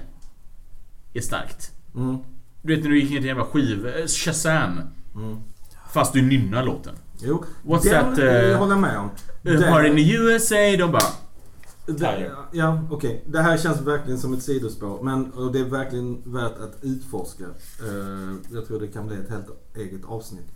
[1.14, 1.72] är starkt.
[1.96, 2.18] Mm.
[2.62, 3.88] Du vet när du gick ner till en jävla skiv...
[3.88, 4.82] eh, Shazam.
[5.16, 5.38] Mm.
[5.94, 6.94] Fast du nynnar låten.
[7.20, 9.10] Jo, What's den that, eh, jag håller jag med om.
[9.48, 11.02] Uh, Party in the USA, de bara...
[12.00, 13.24] Det, ja, okej.
[13.28, 15.04] Det här känns verkligen som ett sidospår.
[15.04, 17.44] Men och det är verkligen värt att utforska.
[17.80, 20.52] Eh, jag tror det kan bli ett helt eget avsnitt.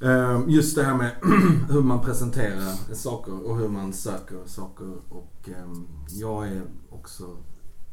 [0.00, 1.10] Eh, just det här med
[1.70, 4.92] hur man presenterar saker och hur man söker saker.
[5.08, 7.36] Och ehm, jag är också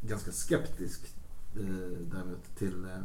[0.00, 1.00] ganska skeptisk
[1.56, 1.66] uh,
[2.12, 3.02] däremot till eh,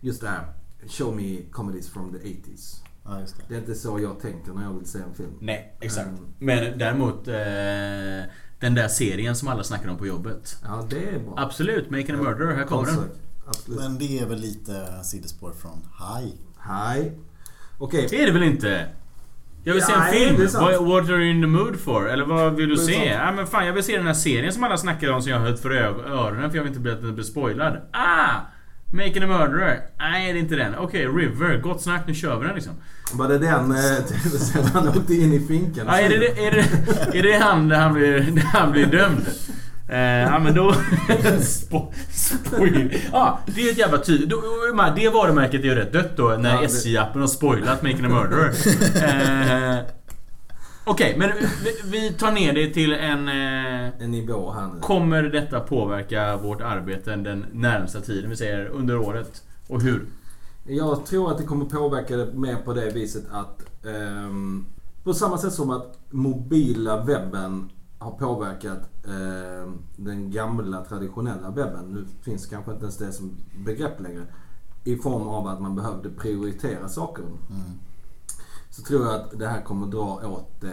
[0.00, 0.52] just det här.
[0.88, 2.82] Show me comedies from the 80s.
[3.08, 3.42] Ja, just det.
[3.48, 5.32] Det är inte så jag tänker när jag vill se en film.
[5.40, 6.08] Nej, exakt.
[6.08, 6.20] Mm.
[6.38, 7.28] Men däremot...
[7.28, 7.34] Eh,
[8.60, 10.56] den där serien som alla snackar om på jobbet.
[10.64, 11.34] Ja, det är bra.
[11.36, 12.56] Absolut, Making a Murderer.
[12.56, 12.98] Här kommer den.
[13.46, 13.80] Absolut.
[13.80, 16.32] Men det är väl lite sidospår från High.
[16.58, 17.18] Hej.
[17.78, 18.06] Okej.
[18.10, 18.86] Det är det väl inte?
[19.64, 20.40] Jag vill se en Nej, film.
[20.40, 22.08] What, what are you in the mood for?
[22.08, 22.92] Eller vad vill du se?
[22.94, 23.06] sant.
[23.06, 25.38] Ja men fan jag vill se den här serien som alla snackar om som jag
[25.40, 27.76] har hört för ö- öronen för jag vill inte bli, blir spoilad.
[27.92, 28.34] Ah!
[28.90, 29.80] Making a Murderer.
[29.98, 30.74] Nej det är inte den.
[30.74, 31.58] Okej, River.
[31.58, 32.72] Gott snack, nu kör vi den liksom.
[33.12, 33.76] Var det den eh,
[34.08, 35.86] tv-serien han åkte in i finkan?
[35.86, 39.26] Ja, är, det, är, det, är det han där han blir, där han blir dömd?
[39.88, 40.74] Eh, ja men då...
[41.40, 42.94] Spo, spoil.
[43.12, 44.30] Ja, det är ett jävla tydligt...
[44.96, 48.52] Det varumärket är ju rätt dött då när Ja, SJ-appen har spoilat Making a Murderer.
[49.78, 49.84] Eh,
[50.88, 51.30] Okej, men
[51.64, 53.28] vi, vi tar ner det till en...
[53.28, 54.80] Eh, En nivå här nu.
[54.80, 58.30] kommer detta påverka vårt arbete den närmsta tiden?
[58.30, 59.42] Vi säger under året.
[59.68, 60.06] Och hur?
[60.64, 63.62] Jag tror att det kommer påverka det mer på det viset att...
[63.86, 64.66] ehm,
[65.04, 71.84] på samma sätt som att mobila webben har påverkat ehm, den gamla traditionella webben.
[71.94, 73.30] Nu finns kanske inte ens det som
[73.64, 74.22] begrepp längre.
[74.84, 77.22] I form av att man behövde prioritera saker.
[77.24, 77.38] Mm.
[78.70, 80.70] Så tror jag att det här kommer dra åt eh,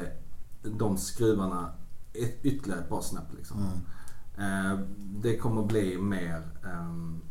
[0.64, 1.74] de skruvarna
[2.14, 3.34] ett, ytterligare ett par snäpp.
[3.38, 3.58] Liksom.
[3.58, 4.72] Mm.
[4.72, 7.22] Eh, det kommer bli mer ehm,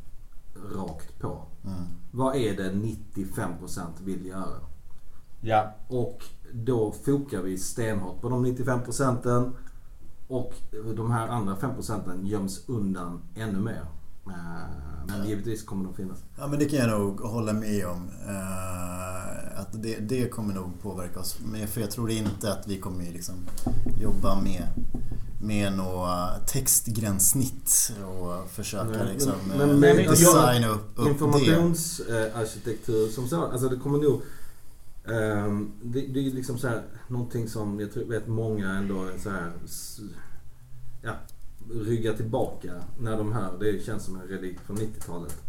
[0.74, 1.42] rakt på.
[1.64, 1.82] Mm.
[2.10, 4.60] Vad är det 95% vill göra?
[5.40, 5.74] Ja.
[5.88, 9.56] Och då fokar vi stenhårt på de 95 procenten.
[10.28, 10.54] Och
[10.96, 13.86] de här andra 5 procenten göms undan ännu mer.
[14.26, 14.32] Eh,
[15.06, 16.18] Men givetvis kommer de finnas.
[16.38, 18.08] Ja men det kan jag nog hålla med om.
[18.28, 21.38] Eh, att det, det kommer nog påverka oss.
[21.44, 23.34] Men för jag tror inte att vi kommer ju liksom
[24.00, 24.62] jobba med,
[25.42, 31.08] med några textgränssnitt och försöka Nej, liksom men- eh, men- men- designa upp, upp.
[31.08, 33.44] Informationsarkitektur som så.
[33.46, 34.22] Alltså det kommer nog...
[35.08, 39.18] ehm, det, det är liksom så här någonting som jag tror, vet många ändå är
[39.18, 39.52] så här,
[41.02, 41.12] ja,
[41.72, 43.56] ryggar tillbaka när de hör.
[43.60, 45.42] Det känns som en relik från 90-talet.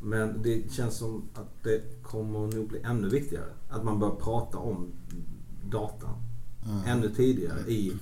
[0.00, 3.50] Men det känns som att det kommer nog bli ännu viktigare.
[3.70, 4.92] Att man börjar prata om
[5.64, 6.14] datan
[6.66, 6.82] Mm.
[6.86, 7.92] ännu tidigare i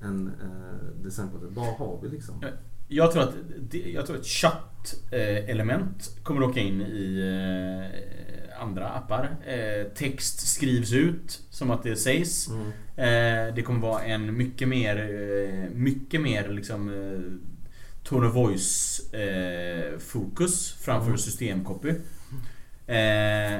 [0.00, 1.48] en uh, designprocess.
[1.54, 2.34] Vad har vi liksom?
[2.42, 2.48] Ja.
[2.88, 3.34] Jag tror att,
[3.72, 9.36] jag tror att chatt-element kommer åka in i eh, andra appar.
[9.46, 12.48] Eh, Text skrivs ut som att det sägs.
[12.48, 12.66] Mm.
[12.96, 17.20] Eh, Det kommer vara en mycket mer, eh, mycket mer liksom eh,
[18.08, 21.18] Tone of voice eh, fokus framför Mm.
[21.18, 21.88] systemcopy.
[22.86, 22.96] Eh,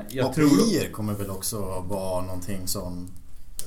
[0.09, 0.47] Jag tror...
[0.47, 3.09] API kommer väl också vara någonting som...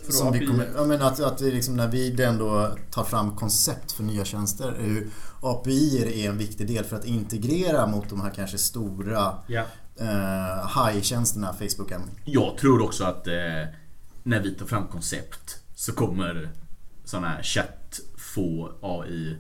[0.10, 3.92] Som vi kommer, jag menar att, att det liksom när vi ändå tar fram koncept
[3.92, 4.76] för nya tjänster.
[4.80, 5.08] Hur
[5.42, 9.64] API är en viktig del för att integrera mot de här kanske stora Ja.
[10.00, 12.00] eh, high-tjänsterna Facebook är.
[12.26, 13.34] Jag tror också att eh,
[14.24, 16.50] när vi tar fram koncept så kommer
[17.04, 19.38] sån här chatt få AI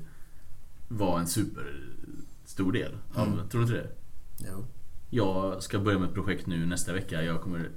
[0.87, 2.97] vara en superstor del.
[3.15, 3.49] av Mm.
[3.49, 3.89] Tror du inte det?
[4.37, 4.65] Jo.
[5.09, 7.23] Jag ska börja med ett projekt nu nästa vecka.
[7.23, 7.69] Jag kommer...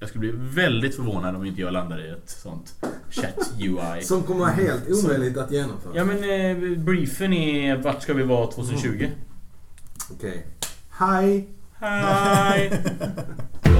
[0.00, 2.74] Jag skulle bli väldigt förvånad om inte jag landar i ett sånt
[3.10, 4.02] chat UI.
[4.02, 5.96] Som kommer vara helt omöjligt att genomföra.
[5.96, 9.10] Ja men eh, briefen är vart ska vi vara 2020?
[10.10, 10.46] Okej.
[10.98, 11.48] Hi!
[11.78, 12.82] Hej!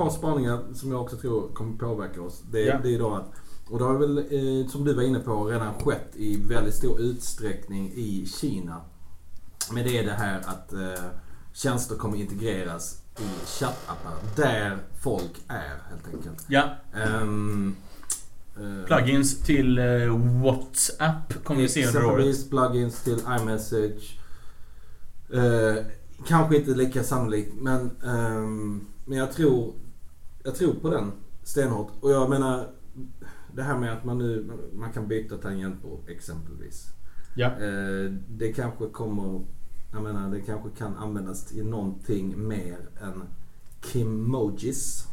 [0.00, 2.42] par spaningar som jag också tror kommer påverka oss.
[2.50, 2.78] Det, Ja.
[2.82, 3.30] det är då att,
[3.70, 7.00] och det har väl, eh, som du var inne på, redan skett i väldigt stor
[7.00, 8.80] utsträckning i Kina.
[9.72, 11.04] Men det är det här att eh,
[11.52, 16.44] tjänster kommer integreras i chattappar där folk är helt enkelt.
[16.48, 17.26] Ja, eh,
[18.86, 22.50] plugins till eh, WhatsApp kommer vi se under året.
[22.50, 24.18] Plugins till iMessage.
[25.32, 25.84] Eh,
[26.26, 29.72] kanske inte lika sannolikt men, ehm, men jag tror
[30.44, 31.12] jag tror på den
[31.42, 31.88] stenhårt.
[32.00, 32.66] Och jag menar
[33.54, 36.86] det här med att man nu man kan byta tangentbord exempelvis.
[37.34, 37.46] Ja.
[37.46, 39.44] Eh, det kanske kommer
[39.92, 43.22] jag menar det kanske kan användas till någonting mer än
[43.84, 45.06] Kimmojis.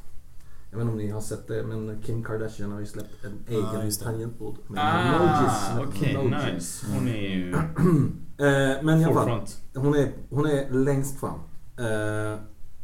[0.71, 3.31] Jag vet inte om ni har sett det men Kim Kardashian har ju släppt en
[3.47, 3.91] Ja, egen det.
[3.95, 5.87] tangentbord med Ah, emojis.
[5.89, 6.53] okej, Emojis.
[6.53, 6.85] nice.
[6.95, 7.55] Hon är ju
[8.39, 9.41] Eh, men i alla fall,
[9.75, 11.39] hon är, hon är längst fram.
[11.77, 12.39] Eh,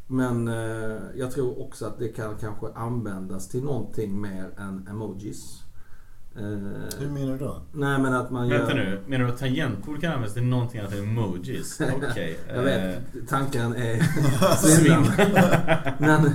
[0.07, 5.59] men eh, jag tror också att det kan kanske användas till någonting mer än emojis.
[6.35, 6.41] Eh,
[6.99, 7.61] Hur menar du då?
[7.73, 8.75] nej men att man Vänta gör...
[8.75, 11.81] nu, menar du att tangentbord kan användas till någonting annat än emojis?
[12.11, 12.39] Okej.
[12.55, 13.99] Jag vet, eh, tanken är
[14.57, 15.93] svindlande.
[15.99, 16.31] men,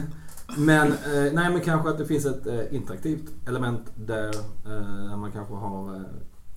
[0.57, 4.29] men, eh, nej men kanske att det finns ett eh, interaktivt element där
[4.67, 5.95] eh, man kanske har...
[5.95, 6.01] Eh,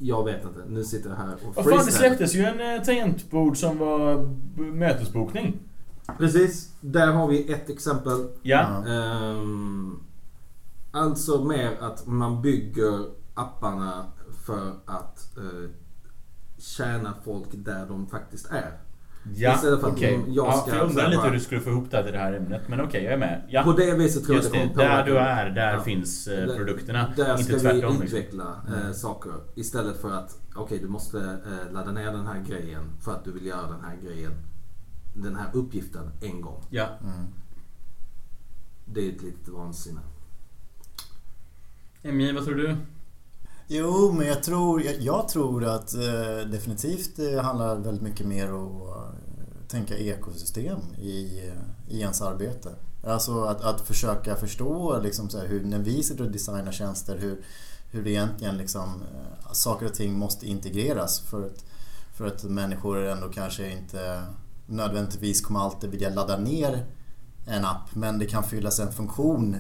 [0.03, 2.07] jag vet inte, nu sitter jag här och Vad fan, det freestylar.
[2.09, 5.59] släpptes ju en eh, tangentbord som var mötesbokning.
[6.18, 8.28] Precis, där har vi ett exempel.
[8.41, 8.84] Ja.
[8.88, 9.99] Ehm,
[10.91, 14.05] alltså mer att man bygger apparna
[14.45, 15.70] för att eh,
[16.57, 18.72] tjäna folk där de faktiskt är.
[19.36, 20.14] Ja, Istället för att okej.
[20.14, 22.20] jag- jag Ja, ska jag undrar lite hur du skulle få ihop det till det
[22.20, 22.62] här ämnet.
[22.68, 23.41] Men okej, jag är med.
[23.49, 23.64] Ja.
[23.64, 25.80] På det viset tror Just jag det, det kommer där du är, där Ja.
[25.82, 27.14] finns eh, Där- produkterna.
[27.16, 27.80] Där inte ska vi tvärtom.
[28.01, 28.03] Liksom.
[28.03, 29.32] utveckla eh, saker.
[29.55, 33.32] Istället för att, okej du måste eh, ladda ner den här grejen för att du
[33.32, 34.32] vill göra den här grejen.
[35.14, 36.64] Den här uppgiften en gång.
[36.70, 36.88] Ja.
[37.03, 37.28] Mm.
[38.86, 40.01] Det är ett litet vansinne.
[42.03, 42.78] Emi, vad tror du?
[43.68, 48.53] Jo, men jag tror, jag, jag tror att eh, definitivt det handlar väldigt mycket mer
[48.53, 51.41] om att eh, tänka ekosystem i,
[51.88, 52.76] i ens arbete.
[53.03, 57.18] Alltså att, att försöka förstå liksom så här, hur, när vi sitter och designar tjänster,
[57.18, 57.43] hur,
[57.91, 61.66] hur det egentligen liksom, eh, saker och ting måste integreras för att,
[62.14, 64.24] för att människor ändå kanske inte
[64.72, 66.86] nödvändigtvis kommer alltid vilja ladda ner
[67.45, 69.55] en app men det kan fyllas en funktion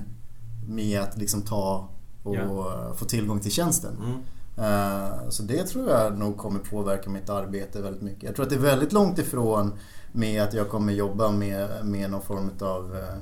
[0.67, 1.89] med att liksom ta
[2.23, 2.93] och Ja.
[2.95, 3.97] få tillgång till tjänsten.
[3.97, 4.19] Mm.
[4.57, 8.23] Eh, Så det tror jag nog kommer påverka mitt arbete väldigt mycket.
[8.23, 9.73] Jag tror att det är väldigt långt ifrån
[10.11, 13.15] med att jag kommer jobba med, med någon form av eh,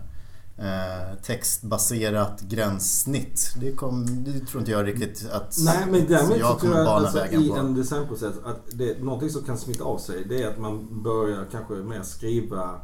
[1.23, 3.53] textbaserat gränssnitt.
[3.61, 6.97] Det, kom, det tror inte jag riktigt att Nej men så, jag kommer jag bana
[7.05, 7.55] alltså, vägen i på.
[7.55, 10.25] en designprocess att det någonting som kan smitta av sig.
[10.29, 12.75] Det är att man börjar kanske mer skriva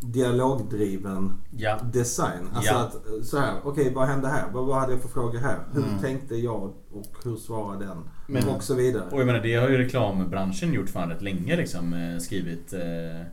[0.00, 1.78] dialogdriven Ja.
[1.92, 2.48] design.
[2.54, 2.78] Alltså Ja.
[2.78, 4.50] att så här, okej vad hände här?
[4.52, 5.58] Vad, vad hade jag för frågor här?
[5.72, 5.98] Hur Mm.
[6.00, 6.62] tänkte jag
[6.92, 7.98] och hur svarade den?
[8.26, 9.04] Men- och så vidare.
[9.10, 11.92] Och jag menar, det har ju reklambranschen gjort fan rätt länge liksom.
[11.94, 12.72] eh, Skrivit...
[12.72, 12.80] Eh,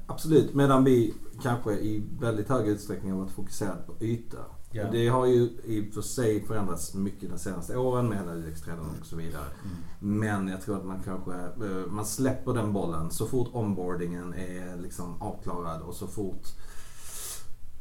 [0.07, 1.13] Absolut, medan vi
[1.43, 4.37] kanske i väldigt hög utsträckning har varit fokuserade på yta.
[4.73, 4.83] Ja.
[4.91, 8.85] Det har ju i och för sig förändrats mycket de senaste åren med hela UX-trenden
[9.01, 9.43] och så vidare.
[9.63, 10.17] Mm.
[10.21, 14.77] Men jag tror att man kanske, eh, man släpper den bollen så fort onboardingen är
[14.81, 16.47] liksom avklarad och så fort,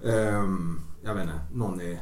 [0.05, 1.99] ehm, jag vet inte, någon är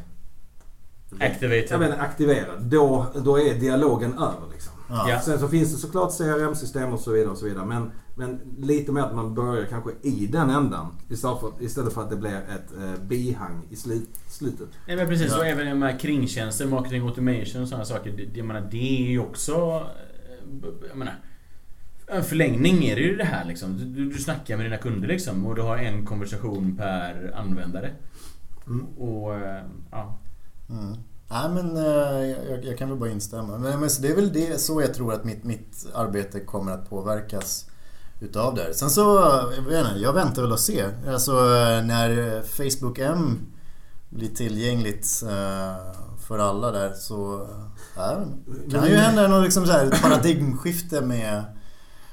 [1.21, 1.67] Activated.
[1.71, 2.63] Jag menar aktiverad.
[2.63, 4.73] Då, då är dialogen över liksom.
[4.89, 5.11] Ja.
[5.11, 5.21] Ja.
[5.21, 7.31] Sen så finns det såklart CRM-system och så vidare.
[7.31, 7.67] och så vidare.
[7.67, 10.87] Men, men lite mer att man börjar kanske i den ändan.
[11.09, 14.69] Istället för, istället för att det blir ett eh, bihang i slut, slutet.
[14.87, 15.39] Nej men precis, Ja.
[15.39, 18.13] och även de här kringtjänster, marketing automation och sådana saker.
[18.17, 19.53] Det, det, menar, det är ju också...
[19.55, 21.15] eh, Jag menar,
[22.07, 23.79] en förlängning är det ju det här liksom.
[23.79, 27.91] Du, du snackar med dina kunder liksom och du har en konversation per användare.
[28.67, 28.87] Mm.
[28.87, 30.19] Och eh, ja.
[30.71, 30.97] Mm.
[31.31, 33.59] Nej men eh, jag, jag kan väl bara instämma.
[33.59, 36.91] Men, men det är väl det, så jag tror att mitt, mitt arbete kommer att
[36.91, 37.67] påverkas
[38.21, 38.73] utav det här.
[38.73, 39.01] Sen så,
[39.57, 40.99] jag vet inte, jag väntar väl och ser.
[41.09, 43.39] Alltså eh, när Facebook M
[44.09, 45.93] blir tillgängligt eh,
[46.29, 47.49] för alla där så
[47.97, 48.25] ja,
[48.71, 51.45] kan ju hända något liksom så här, ett paradigmskifte med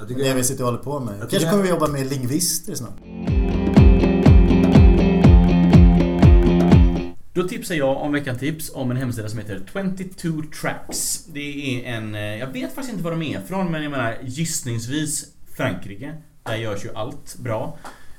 [0.07, 1.29] det vi sitter och håller på med.
[1.29, 2.99] Kanske kommer vi jobba med lingvister snart.
[7.35, 9.61] Då tipsar jag om veckans tips om en hemsida som heter
[10.17, 11.25] 22 Tracks.
[11.25, 12.15] Det är en...
[12.15, 16.13] Eh, jag vet faktiskt inte var de är ifrån men jag menar gissningsvis Frankrike.
[16.43, 17.77] Där görs ju allt bra.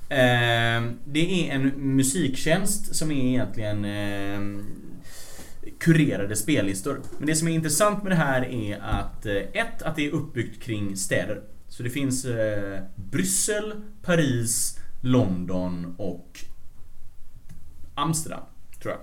[0.09, 4.65] Eh, det är en musiktjänst som är egentligen eh,
[5.79, 7.01] kurerade spellistor.
[7.19, 10.63] Men det som är intressant med det här är att ett, att det är uppbyggt
[10.63, 11.43] kring städer.
[11.69, 12.27] Så det finns
[12.95, 16.41] Bryssel, Paris, London och
[17.95, 18.43] Amsterdam,
[18.87, 19.03] tror jag.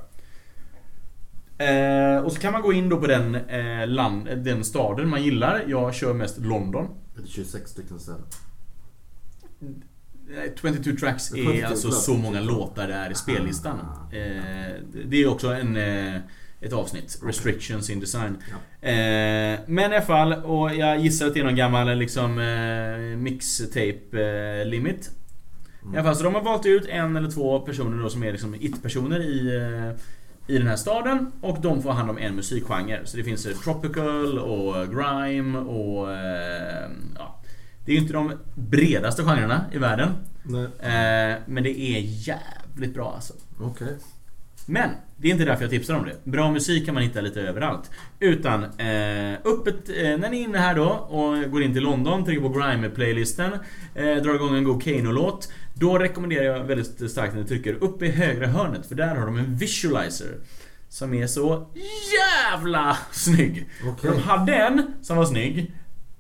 [1.58, 5.24] Eh, och så kan man gå in då på den, eh, land, den staden man
[5.24, 5.64] gillar.
[5.68, 6.88] Jag kör mest London.
[7.16, 8.22] det är 26 stycken städer.
[10.30, 12.04] Eh, 22 tracks 22, är alltså förlåt.
[12.04, 13.80] så många låtar det är i spellistan.
[14.12, 14.74] Eh,
[15.06, 16.16] det är också en, eh,
[16.62, 17.20] ett avsnitt.
[17.24, 18.38] Restrictions in design.
[18.82, 23.18] Eh, men i alla fall, och jag gissar att det är någon gammal liksom eh,
[23.18, 25.12] mixtape limit.
[25.94, 28.32] I alla fall, så de har valt ut en eller två personer då som är
[28.32, 31.32] liksom it-personer i, eh, i den här staden.
[31.42, 33.02] Och de får hand om en musikgenre.
[33.06, 36.12] Så det finns eh, tropical och grime och...
[36.12, 37.40] Eh, ja.
[37.86, 40.10] Det är ju inte de bredaste genrerna i världen.
[40.44, 40.68] Nej.
[41.46, 43.34] Men det är jävligt bra alltså.
[43.60, 43.98] Okej.
[44.66, 46.32] Men det är inte därför jag tipsar om det.
[46.32, 47.92] Bra musik kan man hitta lite överallt.
[48.20, 52.26] Utan eh, öppet, eh, när ni är inne här då och går in till London,
[52.26, 53.52] trycker på Grime-playlisten,
[53.96, 55.52] eh, drar igång en god Kano-låt.
[55.74, 59.26] Då rekommenderar jag väldigt starkt när ni trycker upp i högra hörnet för där har
[59.26, 60.38] de en visualizer.
[60.90, 61.68] Som är så
[62.18, 63.70] jävla snygg.
[63.88, 64.12] Okej.
[64.12, 65.74] De hade en som var snygg.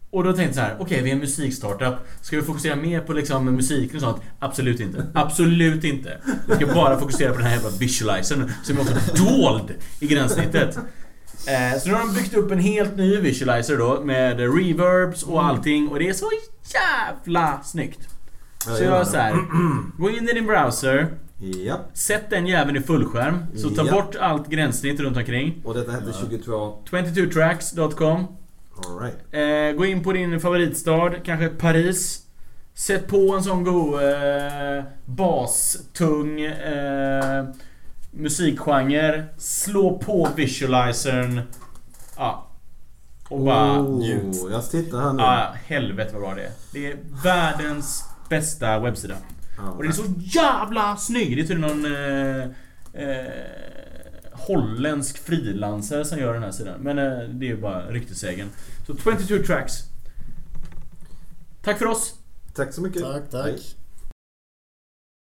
[0.10, 1.94] Och då tänkte jag så här: okej vi är en musikstartup.
[2.22, 4.22] Ska vi fokusera mer på liksom musiken och sånt?
[4.40, 5.06] Absolut inte.
[5.14, 6.18] Absolut inte.
[6.48, 8.96] Vi ska bara fokusera på den här jävla visualizern som är också
[9.26, 10.78] dold i gränssnittet.
[11.48, 15.46] Eh, så nu har de byggt upp en helt ny visualizer då med reverbs och
[15.46, 16.30] allting och det är så
[16.74, 18.13] jävla snyggt.
[18.64, 19.34] Så jag så här,
[19.98, 21.08] gå in i din browser,
[21.66, 21.80] Ja.
[21.94, 23.46] sätt den jäveln i fullskärm.
[23.56, 23.92] Så ta Ja.
[23.92, 25.62] bort allt gränssnitt runt omkring.
[25.64, 26.78] Och detta hette 22...
[26.90, 28.26] 22tracks.com
[28.88, 29.16] Alright.
[29.32, 32.20] Eh, gå in på din favoritstad, kanske Paris.
[32.76, 37.46] Sätt på en sån god eh, bastung eh,
[38.12, 39.24] musikgenre.
[39.38, 41.42] Slå på visualizern.
[42.18, 42.48] Ja.
[43.30, 43.80] Och bara...
[43.82, 44.36] oh, njut.
[44.52, 45.24] Jag tittar här nu.
[45.24, 46.52] Ja, helvete vad bra det är.
[46.72, 49.16] Det är världens bästa webbsida.
[49.58, 49.76] Alright.
[49.76, 51.38] Och den är så jävla snygg!
[51.38, 52.44] Det är tydligen någon eh,
[52.94, 53.32] eh,
[54.32, 56.82] holländsk frilansare som gör den här sidan.
[56.82, 58.50] Men eh, det är ju bara ryktessägen.
[58.88, 58.96] Så
[59.28, 59.74] 22 tracks.
[61.64, 62.14] Tack för oss!
[62.54, 63.02] Tack så mycket.
[63.02, 63.46] Tack, tack.
[63.46, 63.60] Hej.